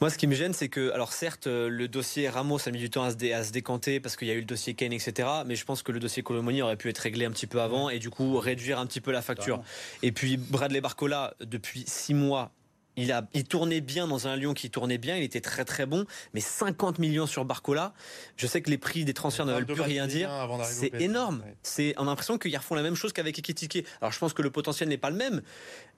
Moi, 0.00 0.08
ce 0.08 0.16
qui 0.16 0.26
me 0.26 0.34
gêne, 0.34 0.54
c'est 0.54 0.70
que, 0.70 0.90
alors 0.92 1.12
certes, 1.12 1.46
euh, 1.46 1.68
le 1.68 1.86
dossier 1.86 2.26
Ramos 2.26 2.66
a 2.66 2.70
mis 2.70 2.78
du 2.78 2.88
temps 2.88 3.02
à 3.02 3.10
se, 3.10 3.52
décanter 3.52 4.00
parce 4.00 4.16
qu'il 4.16 4.28
y 4.28 4.30
a 4.30 4.34
eu 4.34 4.38
le 4.38 4.46
dossier 4.46 4.72
Kane, 4.72 4.94
etc. 4.94 5.28
Mais 5.44 5.54
je 5.54 5.66
pense 5.66 5.82
que 5.82 5.92
le 5.92 6.00
dossier 6.00 6.22
Colomoni 6.22 6.62
aurait 6.62 6.76
pu 6.76 6.88
être 6.88 6.96
réglé 6.96 7.26
un 7.26 7.30
petit 7.30 7.46
peu 7.46 7.60
avant 7.60 7.90
et 7.90 7.98
du 7.98 8.08
coup 8.08 8.38
réduire 8.38 8.78
un 8.78 8.86
petit 8.86 9.02
peu 9.02 9.12
la 9.12 9.20
facture. 9.20 9.60
Et 10.02 10.10
puis 10.10 10.38
Bradley 10.38 10.80
Barcola, 10.80 11.34
depuis 11.40 11.84
six 11.86 12.14
mois, 12.14 12.50
il, 12.98 13.12
a, 13.12 13.28
il 13.32 13.44
tournait 13.44 13.80
bien 13.80 14.06
dans 14.06 14.26
un 14.26 14.36
Lyon 14.36 14.54
qui 14.54 14.70
tournait 14.70 14.98
bien, 14.98 15.16
il 15.16 15.22
était 15.22 15.40
très 15.40 15.64
très 15.64 15.86
bon, 15.86 16.04
mais 16.34 16.40
50 16.40 16.98
millions 16.98 17.26
sur 17.26 17.44
Barcola, 17.44 17.94
je 18.36 18.46
sais 18.46 18.60
que 18.60 18.70
les 18.70 18.78
prix 18.78 19.04
des 19.04 19.14
transferts 19.14 19.46
ne 19.46 19.52
veulent 19.52 19.66
plus 19.66 19.80
rien 19.80 20.06
dire. 20.06 20.30
C'est 20.64 20.92
énorme. 21.00 21.42
C'est, 21.62 21.94
on 21.96 22.02
a 22.02 22.06
l'impression 22.06 22.38
qu'ils 22.38 22.56
refont 22.56 22.74
la 22.74 22.82
même 22.82 22.94
chose 22.94 23.12
qu'avec 23.12 23.38
Ekitike. 23.38 23.84
Alors 24.00 24.12
je 24.12 24.18
pense 24.18 24.32
que 24.32 24.42
le 24.42 24.50
potentiel 24.50 24.88
n'est 24.88 24.98
pas 24.98 25.10
le 25.10 25.16
même, 25.16 25.42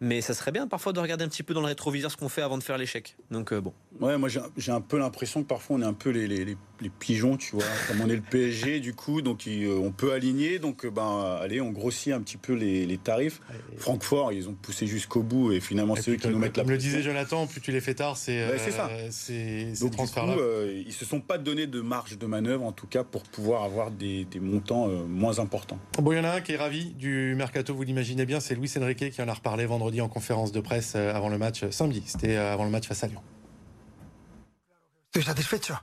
mais 0.00 0.20
ça 0.20 0.34
serait 0.34 0.52
bien 0.52 0.68
parfois 0.68 0.92
de 0.92 1.00
regarder 1.00 1.24
un 1.24 1.28
petit 1.28 1.42
peu 1.42 1.54
dans 1.54 1.60
le 1.60 1.66
rétroviseur 1.66 2.10
ce 2.10 2.16
qu'on 2.16 2.28
fait 2.28 2.42
avant 2.42 2.58
de 2.58 2.62
faire 2.62 2.78
l'échec. 2.78 3.16
Donc 3.30 3.52
euh, 3.52 3.60
bon. 3.60 3.72
Ouais, 4.00 4.18
moi 4.18 4.28
j'ai 4.28 4.72
un 4.72 4.80
peu 4.80 4.98
l'impression 4.98 5.42
que 5.42 5.48
parfois 5.48 5.76
on 5.76 5.82
est 5.82 5.86
un 5.86 5.94
peu 5.94 6.10
les, 6.10 6.26
les, 6.26 6.44
les, 6.44 6.90
pigeons, 6.90 7.36
tu 7.36 7.56
vois. 7.56 7.64
Comme 7.88 8.00
on 8.02 8.08
est 8.08 8.16
le 8.16 8.22
PSG, 8.22 8.80
du 8.80 8.94
coup, 8.94 9.22
donc 9.22 9.46
euh, 9.46 9.78
on 9.78 9.92
peut 9.92 10.12
aligner. 10.12 10.58
Donc 10.58 10.84
euh, 10.84 10.90
ben 10.90 11.38
allez, 11.40 11.60
on 11.60 11.70
grossit 11.70 12.12
un 12.12 12.20
petit 12.20 12.36
peu 12.36 12.54
les, 12.54 12.98
tarifs. 13.02 13.40
Francfort, 13.78 14.32
ils 14.32 14.48
ont 14.48 14.54
poussé 14.54 14.86
jusqu'au 14.86 15.22
bout 15.22 15.52
et 15.52 15.60
finalement 15.60 15.96
c'est 15.96 16.10
eux 16.12 16.16
qui 16.16 16.28
nous 16.28 16.38
mettent 16.38 16.58
la 16.58 16.64
disait 16.90 17.02
Jonathan, 17.02 17.46
plus 17.46 17.60
tu 17.60 17.72
les 17.72 17.80
fais 17.80 17.94
tard, 17.94 18.16
c'est 18.16 18.58
ça. 18.70 18.90
ces 19.10 19.72
transferts-là. 19.92 20.34
Euh, 20.38 20.82
ils 20.86 20.92
se 20.92 21.04
sont 21.04 21.20
pas 21.20 21.38
donné 21.38 21.66
de 21.66 21.80
marge 21.80 22.18
de 22.18 22.26
manœuvre, 22.26 22.64
en 22.64 22.72
tout 22.72 22.86
cas, 22.86 23.04
pour 23.04 23.22
pouvoir 23.22 23.64
avoir 23.64 23.90
des, 23.90 24.26
montants 24.40 24.88
euh, 24.88 25.04
moins 25.06 25.38
importants. 25.38 25.78
Bon, 25.98 26.12
il 26.12 26.16
y 26.16 26.20
en 26.20 26.24
a 26.24 26.30
un 26.30 26.40
qui 26.40 26.52
est 26.52 26.56
ravi 26.56 26.86
du 26.92 27.34
mercato, 27.36 27.74
vous 27.74 27.82
l'imaginez 27.82 28.26
bien, 28.26 28.40
c'est 28.40 28.54
Luis 28.54 28.72
Enrique 28.78 29.10
qui 29.10 29.22
en 29.22 29.28
a 29.28 29.34
reparlé 29.34 29.66
vendredi 29.66 30.00
en 30.00 30.08
conférence 30.08 30.52
de 30.52 30.60
presse 30.60 30.94
euh, 30.96 31.14
avant 31.14 31.28
le 31.28 31.38
match, 31.38 31.68
samedi, 31.70 32.02
c'était 32.06 32.36
avant 32.36 32.64
le 32.64 32.70
match 32.70 32.86
face 32.86 33.04
à 33.04 33.06
Lyon. 33.06 33.20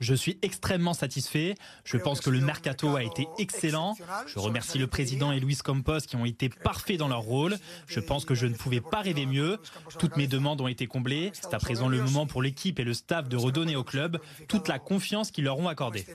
Je 0.00 0.14
suis 0.14 0.38
extrêmement 0.40 0.94
satisfait. 0.94 1.54
Je 1.84 1.98
pense 1.98 2.20
que 2.20 2.30
le 2.30 2.40
mercato 2.40 2.96
a 2.96 3.02
été 3.02 3.28
excellent. 3.38 3.94
Je 4.26 4.38
remercie 4.38 4.78
le 4.78 4.86
président 4.86 5.32
et 5.32 5.40
Luis 5.40 5.56
Campos 5.56 6.00
qui 6.00 6.16
ont 6.16 6.24
été 6.24 6.48
parfaits 6.48 6.96
dans 6.96 7.08
leur 7.08 7.20
rôle. 7.20 7.58
Je 7.86 8.00
pense 8.00 8.24
que 8.24 8.34
je 8.34 8.46
ne 8.46 8.54
pouvais 8.54 8.80
pas 8.80 9.00
rêver 9.00 9.26
mieux. 9.26 9.58
Toutes 9.98 10.16
mes 10.16 10.26
demandes 10.26 10.60
ont 10.60 10.68
été 10.68 10.86
comblées. 10.86 11.30
C'est 11.34 11.52
à 11.52 11.58
présent 11.58 11.88
le 11.88 12.02
moment 12.02 12.26
pour 12.26 12.42
l'équipe 12.42 12.78
et 12.80 12.84
le 12.84 12.94
staff 12.94 13.28
de 13.28 13.36
redonner 13.36 13.76
au 13.76 13.84
club 13.84 14.18
toute 14.48 14.66
la 14.68 14.78
confiance 14.78 15.30
qu'ils 15.30 15.44
leur 15.44 15.58
ont 15.58 15.68
accordée. 15.68 16.06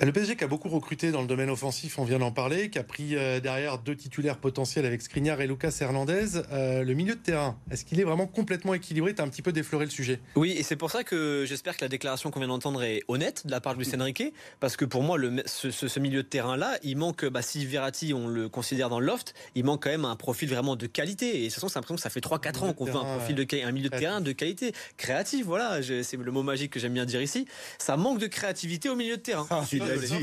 Le 0.00 0.12
PSG 0.12 0.36
qui 0.36 0.44
a 0.44 0.46
beaucoup 0.46 0.68
recruté 0.68 1.10
dans 1.10 1.22
le 1.22 1.26
domaine 1.26 1.50
offensif, 1.50 1.98
on 1.98 2.04
vient 2.04 2.20
d'en 2.20 2.30
parler, 2.30 2.70
qui 2.70 2.78
a 2.78 2.84
pris 2.84 3.16
euh, 3.16 3.40
derrière 3.40 3.78
deux 3.78 3.96
titulaires 3.96 4.36
potentiels 4.36 4.86
avec 4.86 5.02
Skriniar 5.02 5.40
et 5.40 5.48
Lucas 5.48 5.76
Hernandez. 5.80 6.40
Euh, 6.52 6.84
le 6.84 6.94
milieu 6.94 7.16
de 7.16 7.20
terrain, 7.20 7.58
est-ce 7.72 7.84
qu'il 7.84 7.98
est 7.98 8.04
vraiment 8.04 8.28
complètement 8.28 8.74
équilibré? 8.74 9.12
Tu 9.12 9.20
as 9.20 9.24
un 9.24 9.28
petit 9.28 9.42
peu 9.42 9.50
défloré 9.50 9.86
le 9.86 9.90
sujet. 9.90 10.20
Oui, 10.36 10.54
et 10.56 10.62
c'est 10.62 10.76
pour 10.76 10.92
ça 10.92 11.02
que 11.02 11.44
j'espère 11.48 11.76
que 11.76 11.84
la 11.84 11.88
déclaration 11.88 12.30
qu'on 12.30 12.38
vient 12.38 12.48
d'entendre 12.48 12.80
est 12.84 13.02
honnête 13.08 13.44
de 13.44 13.50
la 13.50 13.60
part 13.60 13.74
de 13.74 13.80
Luis 13.82 13.92
Enrique, 14.00 14.22
parce 14.60 14.76
que 14.76 14.84
pour 14.84 15.02
moi, 15.02 15.18
le, 15.18 15.42
ce, 15.46 15.98
milieu 15.98 16.22
de 16.22 16.28
terrain-là, 16.28 16.78
il 16.84 16.96
manque, 16.96 17.24
bah, 17.26 17.42
si 17.42 17.66
Verratti, 17.66 18.14
on 18.14 18.28
le 18.28 18.48
considère 18.48 18.90
dans 18.90 19.00
le 19.00 19.06
loft, 19.06 19.34
il 19.56 19.64
manque 19.64 19.82
quand 19.82 19.90
même 19.90 20.04
un 20.04 20.14
profil 20.14 20.48
vraiment 20.48 20.76
de 20.76 20.86
qualité. 20.86 21.38
Et 21.38 21.40
de 21.40 21.44
toute 21.46 21.54
façon, 21.54 21.68
c'est 21.68 21.74
l'impression 21.74 21.96
que 21.96 22.02
ça 22.02 22.10
fait 22.10 22.20
3-4 22.20 22.60
ans 22.60 22.72
qu'on 22.72 22.84
veut 22.84 22.94
un 22.94 23.16
profil 23.16 23.34
de 23.34 23.48
un 23.64 23.72
milieu 23.72 23.88
de 23.88 23.98
terrain 23.98 24.20
de 24.20 24.30
qualité, 24.30 24.72
créatif, 24.96 25.44
voilà, 25.44 25.82
c'est 25.82 26.16
le 26.16 26.30
mot 26.30 26.44
magique 26.44 26.72
que 26.72 26.78
j'aime 26.78 26.94
bien 26.94 27.04
dire 27.04 27.20
ici. 27.20 27.48
Ça 27.78 27.96
manque 27.96 28.20
de 28.20 28.28
créativité 28.28 28.88
au 28.88 28.94
milieu 28.94 29.16
de 29.16 29.22
terrain. 29.22 29.46
Ah, 29.50 29.64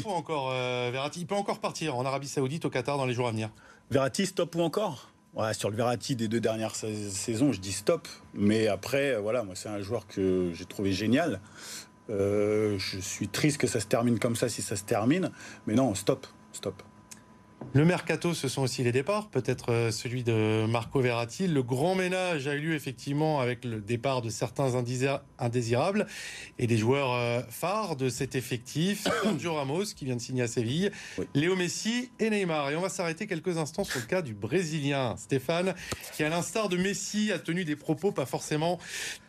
encore 0.07 0.51
euh, 0.51 0.89
Verratti. 0.91 1.22
Il 1.22 1.27
peut 1.27 1.36
encore 1.36 1.60
partir 1.60 1.95
en 1.95 2.05
Arabie 2.05 2.27
Saoudite, 2.27 2.65
au 2.65 2.69
Qatar, 2.69 2.98
dans 2.98 3.05
les 3.05 3.13
jours 3.13 3.27
à 3.27 3.31
venir. 3.31 3.50
Verratti, 3.91 4.25
stop 4.25 4.55
ou 4.55 4.62
encore? 4.62 5.12
Ouais, 5.34 5.53
Sur 5.53 5.69
le 5.69 5.75
Verratti 5.75 6.15
des 6.15 6.27
deux 6.27 6.39
dernières 6.39 6.75
saisons, 6.75 7.51
je 7.51 7.60
dis 7.60 7.74
stop. 7.74 8.07
Mais 8.34 8.67
après, 8.67 9.19
voilà, 9.19 9.43
moi, 9.43 9.55
c'est 9.55 9.69
un 9.69 9.81
joueur 9.81 10.07
que 10.07 10.51
j'ai 10.53 10.65
trouvé 10.65 10.91
génial. 10.91 11.41
Euh, 12.10 12.77
je 12.77 13.00
suis 13.00 13.27
triste 13.27 13.57
que 13.57 13.67
ça 13.67 13.79
se 13.79 13.88
termine 13.88 14.19
comme 14.19 14.36
ça 14.36 14.50
si 14.50 14.62
ça 14.62 14.75
se 14.75 14.84
termine. 14.84 15.31
Mais 15.67 15.74
non, 15.74 15.93
stop, 15.95 16.25
stop. 16.53 16.81
Le 17.75 17.83
mercato, 17.83 18.33
ce 18.33 18.47
sont 18.47 18.62
aussi 18.62 18.85
les 18.85 18.93
départs, 18.93 19.27
peut-être 19.29 19.74
euh, 19.74 19.91
celui 19.91 20.24
de 20.24 20.65
Marco 20.65 21.01
Verratti. 21.01 21.45
Le 21.45 21.62
grand 21.62 21.93
ménage 21.93 22.47
a 22.47 22.55
eu 22.55 22.62
lieu 22.62 22.74
effectivement 22.74 23.41
avec 23.41 23.65
le 23.65 23.81
départ 23.81 24.21
de 24.21 24.29
certains 24.29 24.75
indésirables 25.39 26.07
et 26.57 26.67
des 26.67 26.77
joueurs 26.77 27.12
euh, 27.12 27.41
phares 27.50 27.97
de 27.97 28.07
cet 28.07 28.36
effectif. 28.36 29.03
Sergio 29.23 29.56
Ramos 29.56 29.84
qui 29.93 30.06
vient 30.06 30.15
de 30.15 30.21
signer 30.21 30.43
à 30.43 30.47
Séville, 30.47 30.89
Léo 31.34 31.58
Messi 31.58 32.12
et 32.17 32.30
Neymar. 32.30 32.71
Et 32.71 32.77
on 32.77 32.82
va 32.82 32.88
s'arrêter 32.88 33.27
quelques 33.27 33.58
instants 33.58 33.84
sur 33.84 33.99
le 33.99 34.06
cas 34.06 34.21
du 34.21 34.34
Brésilien 34.34 35.17
Stéphane, 35.17 35.75
qui 36.13 36.23
à 36.23 36.30
l'instar 36.30 36.69
de 36.69 36.77
Messi 36.77 37.34
a 37.34 37.39
tenu 37.39 37.65
des 37.65 37.75
propos 37.75 38.13
pas 38.13 38.25
forcément 38.25 38.80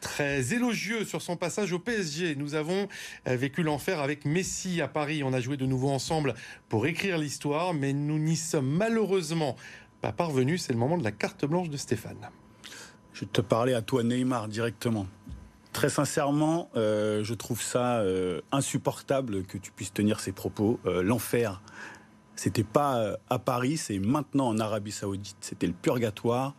très 0.01 0.55
élogieux 0.55 1.05
sur 1.05 1.21
son 1.21 1.37
passage 1.37 1.73
au 1.73 1.81
PSG. 1.81 2.37
Nous 2.37 2.55
avons 2.55 2.87
euh, 3.27 3.35
vécu 3.35 3.65
l'enfer 3.65 3.99
avec 3.99 4.25
Messi 4.25 4.81
à 4.81 4.87
Paris. 4.87 5.25
On 5.25 5.33
a 5.33 5.41
joué 5.41 5.57
de 5.57 5.67
nouveau 5.67 5.91
ensemble 5.91 6.35
pour 6.69 6.87
écrire 6.87 7.19
l'histoire, 7.19 7.75
mais 7.75 7.93
nous 7.93 8.16
n'y 8.19 8.37
sommes 8.37 8.69
malheureusement 8.69 9.57
pas 10.01 10.13
parvenus. 10.13 10.63
C'est 10.63 10.73
le 10.73 10.79
moment 10.79 10.99
de 10.99 11.05
la 11.05 11.13
carte 11.13 11.45
blanche 11.45 11.71
de 11.71 11.77
Stéphane. 11.77 12.31
Je 13.13 13.21
vais 13.21 13.31
te 13.33 13.41
parler 13.41 13.73
à 13.73 13.83
toi, 13.83 14.03
Neymar, 14.03 14.49
directement. 14.49 15.07
Très 15.73 15.89
sincèrement, 15.89 16.71
euh, 16.77 17.23
je 17.25 17.35
trouve 17.35 17.63
ça 17.63 17.99
euh, 17.99 18.41
insupportable 18.53 19.45
que 19.45 19.59
tu 19.59 19.71
puisses 19.73 19.93
tenir 19.93 20.21
ces 20.21 20.33
propos. 20.33 20.81
Euh, 20.87 21.03
l'enfer, 21.03 21.61
c'était 22.35 22.65
pas 22.65 23.17
à 23.31 23.39
Paris, 23.39 23.77
c'est 23.77 23.99
maintenant 23.99 24.49
en 24.49 24.59
Arabie 24.59 24.93
Saoudite. 24.93 25.37
C'était 25.41 25.67
le 25.67 25.73
purgatoire. 25.73 26.55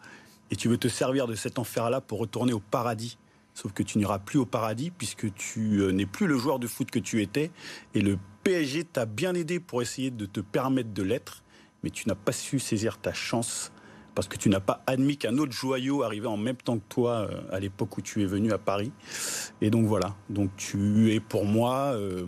Et 0.49 0.55
tu 0.55 0.67
veux 0.67 0.77
te 0.77 0.87
servir 0.87 1.27
de 1.27 1.35
cet 1.35 1.59
enfer-là 1.59 2.01
pour 2.01 2.19
retourner 2.19 2.53
au 2.53 2.59
paradis. 2.59 3.17
Sauf 3.53 3.73
que 3.73 3.83
tu 3.83 3.97
n'iras 3.97 4.19
plus 4.19 4.39
au 4.39 4.45
paradis 4.45 4.91
puisque 4.91 5.33
tu 5.33 5.81
n'es 5.93 6.05
plus 6.05 6.27
le 6.27 6.37
joueur 6.37 6.59
de 6.59 6.67
foot 6.67 6.89
que 6.89 6.99
tu 6.99 7.21
étais. 7.21 7.51
Et 7.95 8.01
le 8.01 8.17
PSG 8.43 8.83
t'a 8.85 9.05
bien 9.05 9.33
aidé 9.33 9.59
pour 9.59 9.81
essayer 9.81 10.09
de 10.09 10.25
te 10.25 10.39
permettre 10.39 10.93
de 10.93 11.03
l'être 11.03 11.43
mais 11.83 11.89
tu 11.89 12.07
n'as 12.07 12.15
pas 12.15 12.31
su 12.31 12.59
saisir 12.59 12.97
ta 12.97 13.13
chance 13.13 13.71
parce 14.17 14.27
que 14.27 14.37
tu 14.37 14.49
n'as 14.49 14.59
pas 14.59 14.83
admis 14.87 15.15
qu'un 15.15 15.37
autre 15.37 15.51
joyau 15.51 16.01
arrivait 16.01 16.27
en 16.27 16.37
même 16.37 16.55
temps 16.55 16.79
que 16.79 16.87
toi 16.89 17.27
euh, 17.29 17.41
à 17.51 17.59
l'époque 17.59 17.97
où 17.99 18.01
tu 18.01 18.23
es 18.23 18.25
venu 18.25 18.51
à 18.51 18.57
Paris. 18.57 18.91
Et 19.61 19.69
donc 19.69 19.85
voilà, 19.85 20.15
donc 20.29 20.49
tu 20.57 21.13
es 21.13 21.19
pour 21.19 21.45
moi 21.45 21.93
euh, 21.93 22.25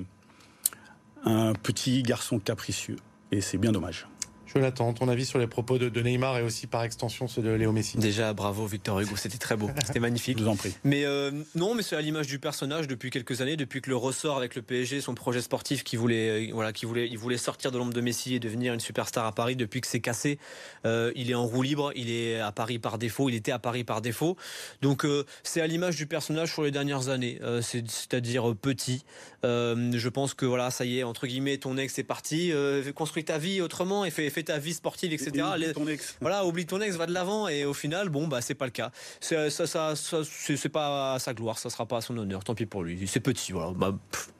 un 1.23 1.53
petit 1.53 2.03
garçon 2.03 2.37
capricieux. 2.37 2.97
Et 3.31 3.41
c'est 3.41 3.57
bien 3.57 3.71
dommage. 3.71 4.07
Jonathan, 4.53 4.93
ton 4.93 5.07
avis 5.09 5.25
sur 5.25 5.37
les 5.37 5.45
propos 5.45 5.77
de, 5.77 6.01
Neymar 6.01 6.39
et 6.39 6.41
aussi 6.41 6.65
par 6.65 6.83
extension 6.83 7.27
ceux 7.27 7.43
de 7.43 7.51
Léo 7.51 7.71
Messi 7.71 7.97
Déjà, 7.97 8.33
bravo 8.33 8.65
Victor 8.65 8.99
Hugo, 8.99 9.15
c'était 9.15 9.37
très 9.37 9.55
beau, 9.55 9.69
c'était 9.85 9.99
magnifique. 9.99 10.39
Je 10.39 10.43
vous 10.43 10.49
en 10.49 10.55
prie. 10.55 10.73
Mais 10.83 11.05
euh, 11.05 11.31
non, 11.53 11.75
mais 11.75 11.83
c'est 11.83 11.95
à 11.95 12.01
l'image 12.01 12.25
du 12.25 12.39
personnage 12.39 12.87
depuis 12.87 13.11
quelques 13.11 13.41
années, 13.41 13.57
depuis 13.57 13.81
que 13.81 13.91
le 13.91 13.95
ressort 13.95 14.37
avec 14.37 14.55
le 14.55 14.63
PSG, 14.63 15.01
son 15.01 15.13
projet 15.13 15.41
sportif 15.41 15.83
qui 15.83 15.97
voulait, 15.97 16.49
euh, 16.49 16.53
voilà, 16.53 16.73
qui 16.73 16.87
voulait, 16.87 17.07
il 17.07 17.17
voulait 17.17 17.37
sortir 17.37 17.71
de 17.71 17.77
l'ombre 17.77 17.93
de 17.93 18.01
Messi 18.01 18.33
et 18.33 18.39
devenir 18.39 18.73
une 18.73 18.79
superstar 18.79 19.25
à 19.25 19.33
Paris. 19.33 19.55
Depuis 19.55 19.81
que 19.81 19.87
c'est 19.87 19.99
cassé, 19.99 20.39
euh, 20.85 21.11
il 21.15 21.29
est 21.29 21.35
en 21.35 21.45
roue 21.45 21.61
libre, 21.61 21.91
il 21.95 22.09
est 22.09 22.39
à 22.39 22.51
Paris 22.51 22.79
par 22.79 22.97
défaut, 22.97 23.29
il 23.29 23.35
était 23.35 23.51
à 23.51 23.59
Paris 23.59 23.83
par 23.83 24.01
défaut. 24.01 24.35
Donc 24.81 25.05
c'est 25.43 25.61
à 25.61 25.67
l'image 25.67 25.95
du 25.95 26.07
personnage 26.07 26.51
sur 26.53 26.63
les 26.63 26.71
dernières 26.71 27.09
années, 27.09 27.39
c'est-à-dire 27.61 28.55
petit. 28.55 29.03
je 29.43 30.09
pense 30.09 30.33
que 30.33 30.45
voilà, 30.45 30.71
ça 30.71 30.85
y 30.85 30.99
est, 30.99 31.03
entre 31.03 31.27
guillemets, 31.27 31.57
ton 31.57 31.77
ex 31.77 31.99
est 31.99 32.03
parti, 32.03 32.51
construis 32.95 33.23
ta 33.23 33.37
vie 33.37 33.61
autrement 33.61 34.05
et 34.05 34.11
fais 34.11 34.38
ta 34.43 34.57
vie 34.57 34.73
sportive, 34.73 35.13
etc. 35.13 35.45
Oublie 35.55 35.73
ton 35.73 35.87
ex. 35.87 36.15
Voilà, 36.21 36.45
oublie 36.45 36.65
ton 36.65 36.81
ex, 36.81 36.95
va 36.95 37.05
de 37.05 37.13
l'avant. 37.13 37.47
Et 37.47 37.65
au 37.65 37.73
final, 37.73 38.09
bon, 38.09 38.27
bah, 38.27 38.41
c'est 38.41 38.55
pas 38.55 38.65
le 38.65 38.71
cas. 38.71 38.91
C'est, 39.19 39.49
ça, 39.49 39.67
ça, 39.67 39.93
c'est 39.95 40.69
pas 40.69 41.13
à 41.13 41.19
sa 41.19 41.33
gloire, 41.33 41.57
ça 41.57 41.69
sera 41.69 41.85
pas 41.85 41.97
à 41.97 42.01
son 42.01 42.17
honneur. 42.17 42.43
Tant 42.43 42.55
pis 42.55 42.65
pour 42.65 42.83
lui. 42.83 43.07
C'est 43.07 43.19
petit, 43.19 43.51
voilà. 43.51 43.71
Bah, 43.71 43.95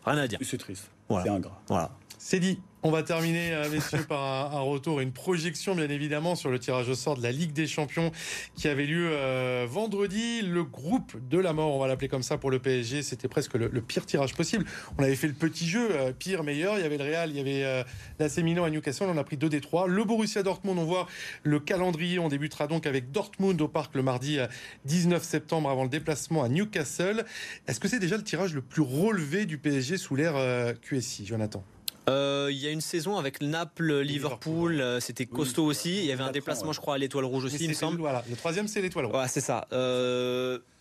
rien 0.05 0.17
à 0.17 0.27
dire. 0.27 0.39
C'est 0.41 0.57
triste. 0.57 0.89
C'est 1.09 1.29
ingrat. 1.29 1.61
Voilà. 1.67 1.91
C'est 2.17 2.39
dit. 2.39 2.59
On 2.81 2.91
va 2.91 3.03
terminer, 3.03 3.51
euh, 3.51 3.69
messieurs, 3.69 4.05
par 4.07 4.55
un, 4.55 4.61
retour, 4.61 5.01
une 5.01 5.11
projection, 5.11 5.75
bien 5.75 5.89
évidemment, 5.89 6.35
sur 6.35 6.49
le 6.49 6.59
tirage 6.59 6.87
au 6.87 6.95
sort 6.95 7.17
de 7.17 7.23
la 7.23 7.33
Ligue 7.33 7.51
des 7.51 7.67
Champions 7.67 8.13
qui 8.55 8.69
avait 8.69 8.85
lieu 8.85 9.09
euh, 9.11 9.67
vendredi. 9.69 10.41
Le 10.43 10.63
groupe 10.63 11.17
de 11.29 11.37
la 11.37 11.51
mort, 11.51 11.75
on 11.75 11.79
va 11.79 11.87
l'appeler 11.87 12.07
comme 12.07 12.23
ça 12.23 12.37
pour 12.37 12.49
le 12.49 12.59
PSG, 12.59 13.03
c'était 13.03 13.27
presque 13.27 13.55
le, 13.55 13.69
pire 13.81 14.05
tirage 14.05 14.33
possible. 14.33 14.63
On 14.97 15.03
avait 15.03 15.17
fait 15.17 15.27
le 15.27 15.33
petit 15.33 15.67
jeu, 15.67 15.89
euh, 15.91 16.13
pire, 16.13 16.45
meilleur. 16.45 16.77
Il 16.77 16.81
y 16.81 16.85
avait 16.85 16.97
le 16.97 17.03
Real, 17.03 17.31
il 17.31 17.35
y 17.35 17.41
avait 17.41 17.83
l'AC 18.17 18.37
Milan 18.37 18.63
à 18.63 18.69
Newcastle. 18.69 19.07
On 19.09 19.17
a 19.17 19.25
pris 19.25 19.35
deux 19.35 19.49
des 19.49 19.59
trois. 19.59 19.85
Le 19.85 20.05
Borussia 20.05 20.41
Dortmund, 20.41 20.79
on 20.79 20.85
voit 20.85 21.05
le 21.43 21.59
calendrier. 21.59 22.17
On 22.17 22.29
débutera 22.29 22.67
donc 22.67 22.87
avec 22.87 23.11
Dortmund 23.11 23.59
au 23.59 23.67
parc 23.67 23.93
le 23.93 24.03
mardi 24.03 24.39
19 24.85 25.21
septembre 25.21 25.69
avant 25.69 25.83
le 25.83 25.89
déplacement 25.89 26.43
à 26.43 26.47
Newcastle. 26.47 27.25
Est-ce 27.67 27.81
que 27.81 27.89
c'est 27.89 27.99
déjà 27.99 28.15
le 28.15 28.23
tirage 28.23 28.53
le 28.53 28.61
plus 28.61 28.83
relevé 28.83 29.45
du 29.45 29.57
PSG 29.57 29.97
sous 29.97 30.15
l'ère 30.15 30.35
QSI, 30.81 31.25
Jonathan? 31.25 31.61
euh, 31.61 31.78
il 32.49 32.57
y 32.57 32.67
a 32.67 32.71
une 32.71 32.81
saison 32.81 33.17
avec 33.17 33.41
Naples, 33.41 34.01
Liverpool, 34.01 34.81
euh, 34.81 34.99
c'était 34.99 35.25
costaud 35.25 35.65
aussi. 35.65 35.99
Il 35.99 36.05
y 36.05 36.11
avait 36.11 36.23
un 36.23 36.31
déplacement, 36.31 36.73
je 36.73 36.79
crois, 36.79 36.95
à 36.95 36.97
l'Étoile 36.97 37.25
Rouge 37.25 37.45
aussi, 37.45 37.63
il 37.63 37.69
me 37.69 37.73
semble. 37.73 37.99
Voilà, 37.99 38.23
le 38.29 38.35
troisième, 38.35 38.67
c'est 38.67 38.81
l'Étoile 38.81 39.05
Rouge. 39.05 39.25
c'est 39.27 39.41
ça. 39.41 39.67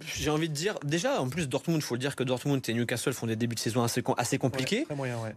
Euh, 0.01 0.05
j'ai 0.17 0.31
envie 0.31 0.49
de 0.49 0.55
dire, 0.55 0.79
déjà, 0.85 1.21
en 1.21 1.29
plus, 1.29 1.49
Dortmund, 1.49 1.81
il 1.81 1.85
faut 1.85 1.95
le 1.95 2.01
dire 2.01 2.17
que 2.17 2.25
Dortmund 2.25 2.63
et 2.69 2.75
Newcastle 2.75 3.13
font 3.13 3.27
des 3.27 3.37
débuts 3.37 3.55
de 3.55 3.61
saison 3.61 3.83
assez, 3.83 4.03
assez 4.17 4.39
compliqués. 4.39 4.87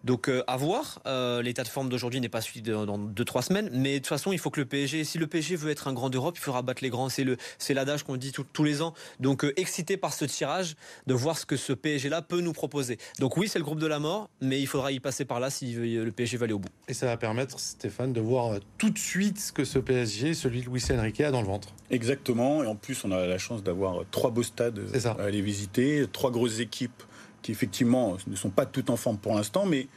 Donc, 0.04 0.30
à 0.48 0.58
voir. 0.58 1.02
L'état 1.42 1.64
de 1.64 1.68
forme 1.68 1.90
d'aujourd'hui 1.90 2.20
n'est 2.20 2.30
pas 2.30 2.42
suivi 2.42 2.62
dans 2.62 2.98
2-3 2.98 3.42
semaines. 3.44 3.70
Mais 3.74 3.94
de 3.94 3.98
toute 4.00 4.08
façon, 4.08 4.32
il 4.32 4.40
faut 4.40 4.50
que 4.50 4.60
le 4.60 4.66
PSG, 4.66 5.04
si 5.04 5.18
le 5.18 5.28
PSG 5.28 5.56
veut 5.56 5.72
être 5.72 5.88
un 5.88 5.94
grand 5.94 6.10
d'Europe, 6.10 6.38
il 6.38 6.42
faudra 6.42 6.62
battre 6.62 6.84
les 6.84 6.90
grands. 6.90 7.10
C'est 7.10 7.74
l'adage 7.74 8.04
qu'on 8.04 8.18
dit 8.18 8.32
tous 8.32 8.64
les 8.64 8.82
ans. 8.82 8.94
Donc, 9.20 9.46
excité 9.56 9.98
par 9.98 10.14
ce 10.14 10.26
tirage, 10.26 10.76
de 11.08 11.14
voir 11.14 11.38
ce 11.38 11.46
que 11.46 11.58
ce 11.58 11.74
PSG-là 11.74 12.22
peut 12.22 12.42
nous 12.42 12.54
proposer. 12.54 12.98
Donc, 13.20 13.38
oui, 13.38 13.48
c'est 13.48 13.60
le 13.60 13.66
groupe 13.66 13.80
de 13.80 13.88
la 13.88 14.00
mort, 14.00 14.30
mais 14.42 14.60
il 14.60 14.68
faudra 14.68 14.92
y 14.92 15.00
passer 15.00 15.26
par 15.26 15.40
là 15.40 15.50
veut 15.62 16.04
le 16.04 16.12
PSG 16.12 16.38
va 16.38 16.46
aller 16.46 16.54
au 16.54 16.60
bout. 16.60 16.70
Et 16.88 16.94
ça 16.94 17.06
va 17.06 17.18
permettre, 17.18 17.60
Stéphane, 17.60 18.14
de 18.14 18.22
voir 18.22 18.60
tout 18.78 18.90
de 18.90 18.98
suite 18.98 19.40
ce 19.40 19.52
que 19.52 19.66
ce 19.66 19.80
PSG, 19.80 20.34
celui 20.34 20.62
de 20.62 20.70
Luis 20.70 20.84
Enrique, 20.92 21.22
a 21.22 21.32
dans 21.32 21.42
le 21.42 21.48
ventre. 21.48 21.70
Exactement. 21.90 22.64
Et 22.64 22.68
en 22.68 22.76
plus, 22.76 23.04
on 23.04 23.12
a 23.12 23.26
la 23.26 23.38
chance 23.38 23.64
d'avoir 23.64 24.04
trois 24.12 24.32
beaux 24.32 24.44
stades 24.52 24.80
à 25.06 25.24
aller 25.24 25.42
visiter, 25.42 26.06
trois 26.12 26.32
grosses 26.32 26.60
équipes 26.60 27.04
qui, 27.42 27.52
effectivement, 27.52 28.18
ne 28.28 28.36
sont 28.36 28.50
pas 28.50 28.66
toutes 28.66 28.90
en 28.90 28.98
forme 28.98 29.18
pour 29.18 29.36
l'instant, 29.36 29.66
mais 29.66 29.88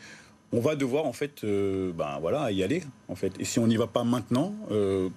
on 0.52 0.60
va 0.60 0.76
devoir, 0.76 1.04
en 1.04 1.12
fait, 1.12 1.44
euh, 1.44 1.92
ben, 1.92 2.18
voilà, 2.20 2.50
y 2.52 2.62
aller. 2.62 2.82
En 3.08 3.16
fait. 3.16 3.32
Et 3.40 3.44
si 3.44 3.58
on 3.58 3.66
n'y 3.66 3.76
va 3.76 3.86
pas 3.86 4.04
maintenant, 4.04 4.54
euh, 4.70 5.08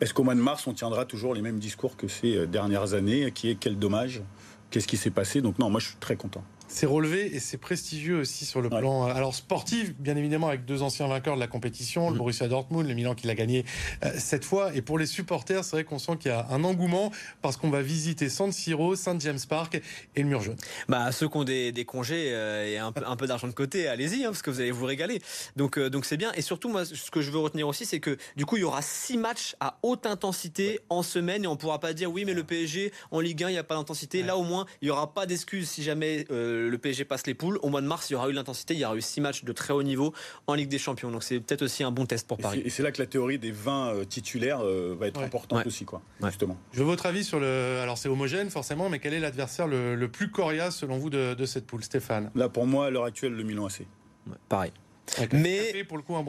est-ce 0.00 0.14
qu'au 0.14 0.24
mois 0.24 0.34
de 0.34 0.40
mars, 0.40 0.66
on 0.66 0.72
tiendra 0.72 1.04
toujours 1.04 1.34
les 1.34 1.42
mêmes 1.42 1.58
discours 1.58 1.96
que 1.96 2.08
ces 2.08 2.36
euh, 2.36 2.46
dernières 2.46 2.94
années? 2.94 3.30
Qui 3.32 3.50
est 3.50 3.54
quel 3.56 3.78
dommage? 3.78 4.22
Qu'est-ce 4.70 4.88
qui 4.88 4.96
s'est 4.96 5.10
passé? 5.10 5.40
Donc, 5.40 5.58
non, 5.58 5.70
moi, 5.70 5.80
je 5.80 5.88
suis 5.88 5.96
très 5.96 6.16
content. 6.16 6.42
C'est 6.68 6.86
relevé 6.86 7.34
et 7.34 7.40
c'est 7.40 7.56
prestigieux 7.56 8.20
aussi 8.20 8.44
sur 8.44 8.60
le 8.60 8.68
plan 8.68 9.08
euh, 9.08 9.12
alors 9.14 9.34
sportif, 9.34 9.94
bien 9.98 10.16
évidemment 10.16 10.48
avec 10.48 10.66
deux 10.66 10.82
anciens 10.82 11.08
vainqueurs 11.08 11.34
de 11.34 11.40
la 11.40 11.46
compétition, 11.46 12.10
le 12.10 12.14
mm. 12.14 12.18
Borussia 12.18 12.46
Dortmund, 12.46 12.86
le 12.86 12.94
Milan 12.94 13.14
qui 13.14 13.26
l'a 13.26 13.34
gagné 13.34 13.64
euh, 14.04 14.10
cette 14.18 14.44
fois. 14.44 14.74
Et 14.74 14.82
pour 14.82 14.98
les 14.98 15.06
supporters, 15.06 15.64
c'est 15.64 15.76
vrai 15.76 15.84
qu'on 15.84 15.98
sent 15.98 16.18
qu'il 16.20 16.30
y 16.30 16.34
a 16.34 16.46
un 16.50 16.64
engouement 16.64 17.10
parce 17.40 17.56
qu'on 17.56 17.70
va 17.70 17.80
visiter 17.80 18.28
San 18.28 18.52
Siro, 18.52 18.96
Saint 18.96 19.18
James 19.18 19.38
Park 19.48 19.80
et 20.14 20.22
le 20.22 20.28
mur 20.28 20.42
jaune. 20.42 20.56
Bah 20.88 21.10
ceux 21.10 21.28
qui 21.28 21.36
ont 21.38 21.44
des, 21.44 21.72
congés 21.86 22.32
euh, 22.32 22.66
et 22.66 22.76
un 22.76 22.92
peu, 22.92 23.26
d'argent 23.26 23.48
de 23.48 23.52
côté, 23.52 23.88
allez-y 23.88 24.24
hein, 24.24 24.28
parce 24.28 24.42
que 24.42 24.50
vous 24.50 24.60
allez 24.60 24.70
vous 24.70 24.84
régaler. 24.84 25.20
Donc 25.56 25.78
donc 25.78 26.04
c'est 26.04 26.18
bien. 26.18 26.32
Et 26.34 26.42
surtout 26.42 26.68
moi, 26.68 26.84
ce 26.84 27.10
que 27.10 27.22
je 27.22 27.30
veux 27.30 27.38
retenir 27.38 27.66
aussi, 27.66 27.86
c'est 27.86 28.00
que 28.00 28.18
du 28.36 28.44
coup 28.44 28.56
il 28.56 28.60
y 28.60 28.64
aura 28.64 28.82
six 28.82 29.16
matchs 29.16 29.56
à 29.60 29.78
haute 29.82 30.04
intensité 30.04 30.80
en 30.90 31.02
semaine 31.02 31.44
et 31.44 31.46
on 31.46 31.56
pourra 31.56 31.80
pas 31.80 31.94
dire 31.94 32.12
oui 32.12 32.26
mais 32.26 32.34
le 32.34 32.44
PSG 32.44 32.92
en 33.10 33.20
Ligue 33.20 33.42
1 33.42 33.48
il 33.48 33.52
n'y 33.52 33.58
a 33.58 33.64
pas 33.64 33.76
d'intensité. 33.76 34.22
Là 34.22 34.36
au 34.36 34.42
moins 34.42 34.66
il 34.82 34.88
y 34.88 34.90
aura 34.90 35.14
pas 35.14 35.24
d'excuses 35.24 35.70
si 35.70 35.82
jamais 35.82 36.26
le 36.58 36.78
PSG 36.78 37.04
passe 37.04 37.26
les 37.26 37.34
poules. 37.34 37.58
Au 37.62 37.68
mois 37.68 37.80
de 37.80 37.86
mars, 37.86 38.10
il 38.10 38.14
y 38.14 38.16
aura 38.16 38.28
eu 38.28 38.32
l'intensité. 38.32 38.74
Il 38.74 38.80
y 38.80 38.84
aura 38.84 38.96
eu 38.96 39.00
six 39.00 39.20
matchs 39.20 39.44
de 39.44 39.52
très 39.52 39.72
haut 39.72 39.82
niveau 39.82 40.12
en 40.46 40.54
Ligue 40.54 40.68
des 40.68 40.78
Champions. 40.78 41.10
Donc 41.10 41.22
c'est 41.22 41.40
peut-être 41.40 41.62
aussi 41.62 41.84
un 41.84 41.90
bon 41.90 42.06
test 42.06 42.26
pour 42.26 42.38
Paris. 42.38 42.62
Et 42.64 42.70
c'est 42.70 42.82
là 42.82 42.92
que 42.92 43.00
la 43.00 43.06
théorie 43.06 43.38
des 43.38 43.52
20 43.52 43.88
euh, 43.88 44.04
titulaires 44.04 44.60
euh, 44.62 44.96
va 44.98 45.06
être 45.06 45.20
importante 45.20 45.66
aussi, 45.66 45.84
quoi, 45.84 46.02
justement. 46.24 46.56
Je 46.72 46.78
veux 46.78 46.84
votre 46.84 47.06
avis 47.06 47.24
sur 47.24 47.40
le. 47.40 47.78
Alors 47.82 47.98
c'est 47.98 48.08
homogène 48.08 48.50
forcément, 48.50 48.88
mais 48.88 48.98
quel 48.98 49.14
est 49.14 49.20
l'adversaire 49.20 49.66
le, 49.66 50.08
plus 50.08 50.30
coriace 50.30 50.76
selon 50.76 50.98
vous 50.98 51.10
de, 51.10 51.46
cette 51.46 51.66
poule, 51.66 51.84
Stéphane? 51.84 52.30
Là, 52.34 52.48
pour 52.48 52.66
moi, 52.66 52.86
à 52.86 52.90
l'heure 52.90 53.04
actuelle, 53.04 53.32
le 53.32 53.42
Milan 53.42 53.66
AC. 53.66 53.86
pareil. 54.48 54.72
Mais, 55.32 55.72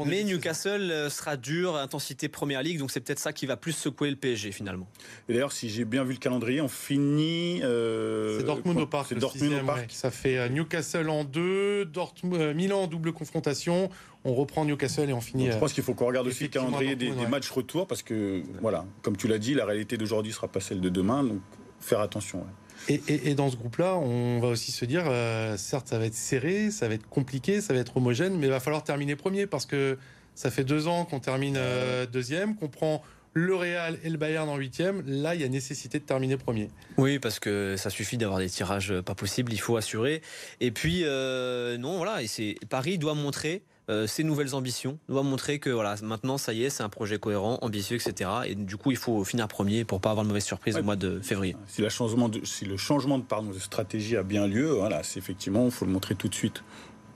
mais 0.06 0.24
Newcastle 0.24 0.92
euh, 0.92 1.10
sera 1.10 1.38
dur, 1.38 1.76
intensité 1.76 2.28
Première 2.30 2.64
Ligue, 2.64 2.80
donc 2.80 2.92
c'est 2.92 3.00
peut-être 3.00 3.20
ça 3.20 3.34
qui 3.34 3.46
va 3.46 3.58
plus 3.58 3.74
secouer 3.74 4.10
le 4.10 4.16
PSG 4.16 4.52
finalement. 4.52 4.88
Et 5.28 5.34
d'ailleurs, 5.34 5.52
si 5.52 5.70
j'ai 5.70 5.86
bien 5.86 6.04
vu 6.04 6.14
le 6.14 6.20
calendrier, 6.20 6.62
on 6.62 6.68
finit. 6.68 7.62
Euh, 7.64 8.40
c'est 8.40 8.46
Dortmund 8.46 8.80
au 8.80 8.88
parc. 8.88 9.08
C'est 9.10 9.16
Dortmund 9.16 9.54
au 9.62 9.66
parc. 9.66 9.92
Ça 9.92 10.12
fait 10.12 10.38
euh, 10.38 10.50
Newcastle 10.50 11.10
en 11.10 11.24
deux, 11.24 11.86
Dortmund, 11.86 12.56
Milan 12.56 12.84
en 12.84 12.88
double 12.88 13.14
confrontation. 13.14 13.90
On 14.26 14.34
reprend 14.34 14.66
Newcastle 14.66 15.10
et 15.10 15.14
on 15.14 15.22
finit. 15.22 15.52
je 15.52 15.58
pense 15.58 15.74
qu'il 15.74 15.84
faut 15.84 15.94
qu'on 15.94 16.08
regarde 16.08 16.28
aussi 16.28 16.44
le 16.44 16.50
calendrier 16.50 16.96
des, 16.96 17.12
des 17.12 17.28
matchs 17.28 17.50
retour 17.50 17.88
parce 17.88 18.04
que, 18.04 18.44
voilà, 18.62 18.86
comme 19.02 19.16
tu 19.16 19.28
l'as 19.28 19.38
dit, 19.38 19.54
la 19.54 19.66
réalité 19.66 19.98
d'aujourd'hui 19.98 20.34
sera 20.34 20.48
pas 20.48 20.60
celle 20.60 20.82
de 20.82 20.90
demain, 20.90 21.24
donc 21.24 21.40
faire 21.80 22.02
attention. 22.02 22.46
Et, 22.88 23.36
dans 23.36 23.50
ce 23.50 23.56
groupe-là, 23.56 23.98
on 23.98 24.40
va 24.40 24.48
aussi 24.48 24.72
se 24.72 24.86
dire, 24.86 25.04
euh, 25.08 25.58
certes, 25.58 25.88
ça 25.88 26.00
va 26.00 26.06
être 26.06 26.16
serré, 26.16 26.72
ça 26.72 26.88
va 26.88 26.96
être 26.96 27.08
compliqué, 27.08 27.62
ça 27.62 27.74
va 27.74 27.80
être 27.80 27.98
homogène, 27.98 28.38
mais 28.38 28.48
il 28.48 28.52
va 28.52 28.60
falloir 28.60 28.84
terminer 28.84 29.16
premier 29.16 29.46
parce 29.46 29.66
que 29.66 29.98
ça 30.36 30.50
fait 30.50 30.64
deux 30.64 30.88
ans 30.88 31.06
qu'on 31.06 31.20
termine 31.20 31.56
euh, 31.58 32.06
deuxième, 32.06 32.56
qu'on 32.56 32.70
prend 32.70 33.04
le 33.34 33.56
Real 33.56 34.00
et 34.04 34.10
le 34.10 34.18
Bayern 34.18 34.50
en 34.50 34.58
huitième. 34.58 35.04
Là, 35.06 35.36
il 35.36 35.42
y 35.42 35.44
a 35.44 35.50
nécessité 35.50 36.00
de 36.00 36.04
terminer 36.04 36.38
premier. 36.38 36.70
Oui, 36.98 37.20
parce 37.20 37.40
que 37.40 37.76
ça 37.78 37.90
suffit 37.90 38.18
d'avoir 38.18 38.40
des 38.40 38.50
tirages 38.50 39.02
pas 39.02 39.16
possibles, 39.16 39.54
il 39.54 39.60
faut 39.60 39.78
assurer. 39.78 40.22
Et 40.60 40.72
puis, 40.72 41.02
euh, 41.04 41.78
non, 41.78 41.98
voilà, 41.98 42.22
et 42.22 42.56
Paris 42.70 42.98
doit 42.98 43.14
montrer 43.14 43.64
euh, 43.90 44.08
ses 44.08 44.24
nouvelles 44.24 44.54
ambitions, 44.54 45.00
doit 45.10 45.24
montrer 45.24 45.60
que 45.60 45.70
voilà, 45.70 45.96
maintenant 46.04 46.38
ça 46.38 46.54
y 46.54 46.64
est, 46.64 46.70
c'est 46.70 46.84
un 46.84 46.90
projet 46.90 47.18
cohérent, 47.18 47.58
ambitieux, 47.62 47.98
etc. 47.98 48.30
Et 48.46 48.56
du 48.56 48.78
coup, 48.78 48.92
il 48.92 48.98
faut 48.98 49.24
finir 49.24 49.48
premier 49.48 49.84
pour 49.84 50.00
pas 50.00 50.12
avoir 50.12 50.24
de 50.24 50.30
mauvaise 50.30 50.46
surprise 50.46 50.78
au 50.78 50.84
mois 50.84 50.96
de 50.96 51.20
février. 51.20 51.56
Si, 51.68 51.82
la 51.82 51.90
changement 51.90 52.30
de, 52.30 52.46
si 52.46 52.66
le 52.66 52.78
changement 52.78 53.18
de, 53.18 53.24
pardon, 53.24 53.50
de 53.50 53.60
stratégie 53.60 54.16
a 54.16 54.24
bien 54.24 54.48
lieu, 54.48 54.70
voilà, 54.70 55.02
c'est 55.04 55.20
effectivement, 55.20 55.66
il 55.66 55.72
faut 55.72 55.86
le 55.86 55.92
montrer 55.92 56.16
tout 56.16 56.28
de 56.28 56.36
suite. 56.36 56.64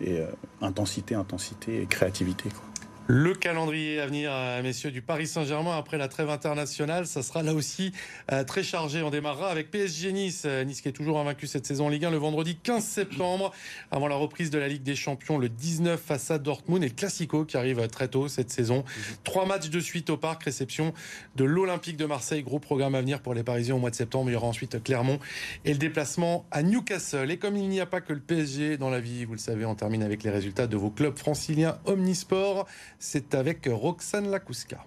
Et 0.01 0.19
euh, 0.19 0.25
intensité, 0.61 1.15
intensité 1.15 1.81
et 1.81 1.85
créativité. 1.85 2.49
Quoi. 2.49 2.72
Le 3.07 3.33
calendrier 3.33 3.99
à 3.99 4.05
venir, 4.05 4.31
euh, 4.31 4.63
messieurs, 4.63 4.89
du 4.89 5.01
Paris 5.01 5.27
Saint-Germain 5.27 5.77
après 5.77 5.97
la 5.97 6.07
trêve 6.07 6.29
internationale, 6.29 7.05
ça 7.05 7.21
sera 7.21 7.43
là 7.43 7.53
aussi 7.53 7.91
euh, 8.31 8.45
très 8.45 8.63
chargé. 8.63 9.01
On 9.01 9.09
démarrera 9.09 9.49
avec 9.49 9.71
PSG 9.71 10.13
Nice. 10.13 10.43
Euh, 10.45 10.63
nice 10.63 10.79
qui 10.79 10.87
est 10.87 10.93
toujours 10.93 11.19
invaincu 11.19 11.45
cette 11.45 11.65
saison 11.65 11.87
en 11.87 11.89
Ligue 11.89 12.05
1 12.05 12.11
le 12.11 12.17
vendredi 12.17 12.55
15 12.55 12.81
septembre, 12.81 13.51
avant 13.91 14.07
la 14.07 14.15
reprise 14.15 14.51
de 14.51 14.57
la 14.57 14.69
Ligue 14.69 14.83
des 14.83 14.95
Champions 14.95 15.37
le 15.37 15.49
19 15.49 15.99
face 15.99 16.31
à 16.31 16.37
Dortmund 16.39 16.81
et 16.81 16.87
le 16.87 16.93
Classico 16.93 17.43
qui 17.43 17.57
arrive 17.57 17.85
très 17.89 18.07
tôt 18.07 18.29
cette 18.29 18.51
saison. 18.51 18.85
Trois 19.25 19.45
matchs 19.45 19.69
de 19.69 19.81
suite 19.81 20.09
au 20.09 20.15
parc, 20.15 20.45
réception 20.45 20.93
de 21.35 21.43
l'Olympique 21.43 21.97
de 21.97 22.05
Marseille. 22.05 22.41
Gros 22.41 22.59
programme 22.59 22.95
à 22.95 23.01
venir 23.01 23.19
pour 23.19 23.33
les 23.33 23.43
Parisiens 23.43 23.75
au 23.75 23.79
mois 23.79 23.89
de 23.89 23.95
septembre. 23.95 24.29
Il 24.29 24.33
y 24.33 24.37
aura 24.37 24.47
ensuite 24.47 24.81
Clermont 24.81 25.19
et 25.65 25.73
le 25.73 25.77
déplacement 25.77 26.45
à 26.51 26.63
Newcastle. 26.63 27.29
Et 27.31 27.37
comme 27.37 27.57
il 27.57 27.67
n'y 27.67 27.81
a 27.81 27.85
pas 27.85 27.99
que 27.99 28.13
le 28.13 28.21
PSG 28.21 28.77
dans 28.77 28.89
la 28.89 29.01
vie, 29.01 29.25
vous 29.25 29.33
le 29.33 29.39
savez, 29.39 29.65
on 29.65 29.75
termine 29.75 30.03
avec 30.03 30.23
les 30.23 30.29
résultats 30.29 30.67
de 30.67 30.77
vos 30.77 30.89
clubs 30.89 31.17
franciliens 31.17 31.79
Omnisport. 31.85 32.65
C'est 33.05 33.35
avec 33.35 33.67
Roxane 33.69 34.31
Lakouska. 34.31 34.77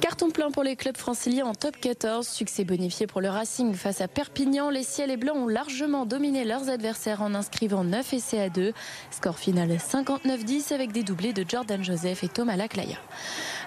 Carton 0.00 0.30
plein 0.30 0.50
pour 0.50 0.64
les 0.64 0.74
clubs 0.74 0.96
franciliens 0.96 1.46
en 1.46 1.54
top 1.54 1.76
14. 1.80 2.26
Succès 2.26 2.64
bonifié 2.64 3.06
pour 3.06 3.20
le 3.20 3.28
Racing 3.28 3.74
face 3.74 4.00
à 4.00 4.08
Perpignan. 4.08 4.70
Les 4.70 4.82
ciels 4.82 5.12
et 5.12 5.16
blancs 5.16 5.36
ont 5.36 5.46
largement 5.46 6.04
dominé 6.04 6.44
leurs 6.44 6.68
adversaires 6.68 7.22
en 7.22 7.32
inscrivant 7.32 7.84
9 7.84 8.12
essais 8.12 8.40
à 8.40 8.48
2. 8.50 8.72
Score 9.12 9.38
final 9.38 9.70
59-10 9.70 10.74
avec 10.74 10.90
des 10.90 11.04
doublés 11.04 11.32
de 11.32 11.44
Jordan 11.48 11.82
Joseph 11.84 12.24
et 12.24 12.28
Thomas 12.28 12.56
Laclaya. 12.56 12.98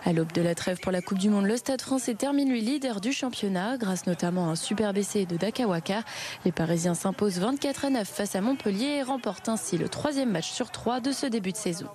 À 0.04 0.12
l'aube 0.12 0.34
de 0.34 0.42
la 0.42 0.54
trêve 0.54 0.80
pour 0.82 0.92
la 0.92 1.02
Coupe 1.02 1.20
du 1.20 1.30
Monde, 1.30 1.46
le 1.46 1.56
Stade 1.56 1.82
français 1.82 2.14
termine 2.14 2.50
lui 2.50 2.60
leader 2.60 3.00
du 3.00 3.14
championnat 3.14 3.78
grâce 3.78 4.06
notamment 4.06 4.50
à 4.50 4.52
un 4.52 4.56
superbe 4.58 4.98
essai 4.98 5.26
de 5.26 5.38
Dakawaka. 5.38 6.04
Les 6.44 6.52
Parisiens 6.52 6.94
s'imposent 6.94 7.40
24 7.40 7.86
à 7.86 7.90
9 7.90 8.06
face 8.06 8.36
à 8.36 8.42
Montpellier 8.42 8.98
et 8.98 9.04
remportent 9.04 9.48
ainsi 9.48 9.78
le 9.78 9.88
troisième 9.88 10.30
match 10.30 10.52
sur 10.52 10.72
trois 10.72 11.00
de 11.00 11.14
ce 11.14 11.26
début 11.26 11.54
de 11.54 11.58
saison. 11.58 11.88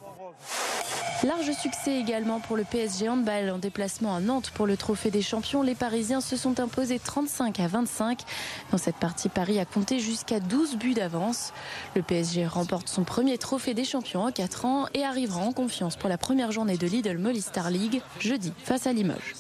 Large 1.25 1.53
succès 1.53 2.01
également 2.01 2.41
pour 2.41 2.57
le 2.57 2.65
PSG 2.65 3.09
Handball 3.09 3.51
en 3.51 3.59
déplacement 3.59 4.17
à 4.17 4.21
Nantes 4.21 4.51
pour 4.55 4.67
le 4.67 4.77
trophée 4.77 5.13
des 5.13 5.23
champions. 5.23 5.63
Les 5.63 5.77
Parisiens 5.77 6.21
se 6.21 6.37
sont 6.37 6.59
imposés 6.59 6.99
35 6.99 7.61
à 7.61 7.69
25. 7.69 8.23
Dans 8.73 8.79
cette 8.79 8.97
partie, 8.97 9.29
Paris 9.29 9.61
a 9.61 9.65
compté 9.65 10.01
jusqu'à 10.01 10.41
12 10.41 10.77
buts 10.79 10.95
d'avance. 10.95 11.53
Le 11.95 12.03
PSG 12.03 12.47
remporte 12.47 12.89
son 12.89 13.05
premier 13.05 13.39
trophée 13.39 13.73
des 13.73 13.85
champions 13.85 14.25
en 14.25 14.33
4 14.33 14.65
ans 14.65 14.87
et 14.95 15.05
arrivera 15.05 15.43
en 15.43 15.53
confiance 15.53 15.95
pour 15.95 16.09
la 16.09 16.19
première 16.19 16.51
journée 16.51 16.77
de 16.77 16.89
Lidl 16.89 17.19
Molly 17.19 17.43
Star 17.43 17.71
League 17.71 18.03
jeudi 18.19 18.53
face 18.65 18.89
à 18.89 18.93
Limoges. 18.93 19.35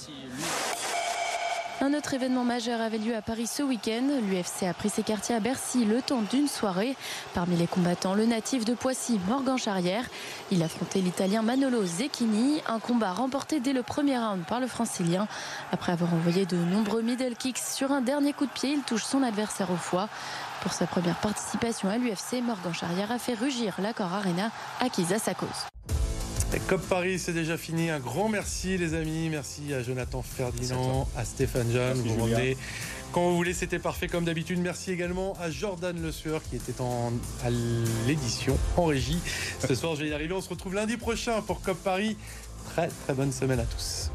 Un 1.85 1.95
autre 1.95 2.14
événement 2.14 2.45
majeur 2.45 2.81
avait 2.81 2.99
lieu 2.99 3.16
à 3.16 3.23
Paris 3.23 3.49
ce 3.49 3.61
week-end. 3.61 4.05
L'UFC 4.31 4.68
a 4.68 4.73
pris 4.73 4.88
ses 4.88 5.03
quartiers 5.03 5.35
à 5.35 5.40
Bercy 5.40 5.85
le 5.85 6.01
temps 6.01 6.23
d'une 6.23 6.47
soirée. 6.47 6.95
Parmi 7.35 7.57
les 7.57 7.66
combattants, 7.66 8.14
le 8.14 8.25
natif 8.25 8.64
de 8.64 8.75
Poissy, 8.75 9.18
Morgan 9.27 9.59
Charrière. 9.59 10.05
Il 10.53 10.62
affrontait 10.62 11.01
l'Italien 11.01 11.42
Manolo 11.42 11.85
Zecchini. 11.85 12.62
Un 12.68 12.79
combat 12.79 13.12
remporté 13.12 13.59
dès 13.59 13.73
le 13.73 13.83
premier 13.83 14.16
round 14.16 14.45
par 14.45 14.61
le 14.61 14.68
Francilien. 14.68 15.27
Après 15.73 15.90
avoir 15.90 16.14
envoyé 16.14 16.47
de 16.47 16.57
nombreux 16.57 17.03
middle 17.03 17.35
kicks 17.35 17.59
sur 17.59 17.90
un 17.90 18.01
dernier 18.01 18.33
coup 18.33 18.47
de 18.47 18.53
pied, 18.53 18.71
il 18.71 18.83
touche 18.83 19.03
son 19.03 19.25
adversaire 19.25 19.73
au 19.73 19.77
foie. 19.77 20.09
Pour 20.61 20.73
sa 20.73 20.87
première 20.87 21.18
participation 21.18 21.88
à 21.88 21.99
l'UFC, 21.99 22.42
Morgan 22.45 22.73
Charrière 22.73 23.11
a 23.11 23.18
fait 23.18 23.35
rugir 23.35 23.75
l'accord 23.83 24.12
Arena 24.12 24.53
acquise 24.81 25.12
à 25.12 25.18
sa 25.18 25.35
cause. 25.35 25.49
COP 26.61 26.83
Paris, 26.83 27.19
c'est 27.19 27.33
déjà 27.33 27.57
fini. 27.57 27.91
Un 27.91 27.99
grand 27.99 28.29
merci, 28.29 28.77
les 28.77 28.95
amis. 28.95 29.29
Merci 29.31 29.73
à 29.73 29.83
Jonathan 29.83 30.23
Ferdinand, 30.23 31.09
à, 31.17 31.25
Stéphane 31.25 31.71
Jeanne. 31.73 31.99
Vous 31.99 32.29
quand 33.12 33.29
vous 33.29 33.37
voulez. 33.37 33.55
C'était 33.55 33.79
parfait 33.79 34.09
comme 34.09 34.25
d'habitude. 34.25 34.59
Merci 34.59 34.91
également 34.91 35.35
à 35.41 35.51
Jordan 35.51 36.01
Le 36.01 36.12
Sueur 36.12 36.43
qui 36.43 36.57
était 36.57 36.81
en, 36.81 37.12
à 37.45 37.51
l'édition 38.07 38.59
en 38.77 38.85
régie. 38.85 39.19
Ce 39.67 39.75
soir, 39.75 39.95
je 39.97 40.03
vais 40.03 40.11
y 40.11 40.15
arriver. 40.15 40.35
On 40.35 40.41
se 40.41 40.49
retrouve 40.49 40.75
lundi 40.75 40.97
prochain 40.97 41.41
pour 41.43 41.62
COP 41.62 41.79
Paris. 41.79 42.17
Très, 42.73 42.88
très 42.88 43.15
bonne 43.15 43.33
semaine 43.33 43.61
à 43.61 43.65
tous. 43.65 44.11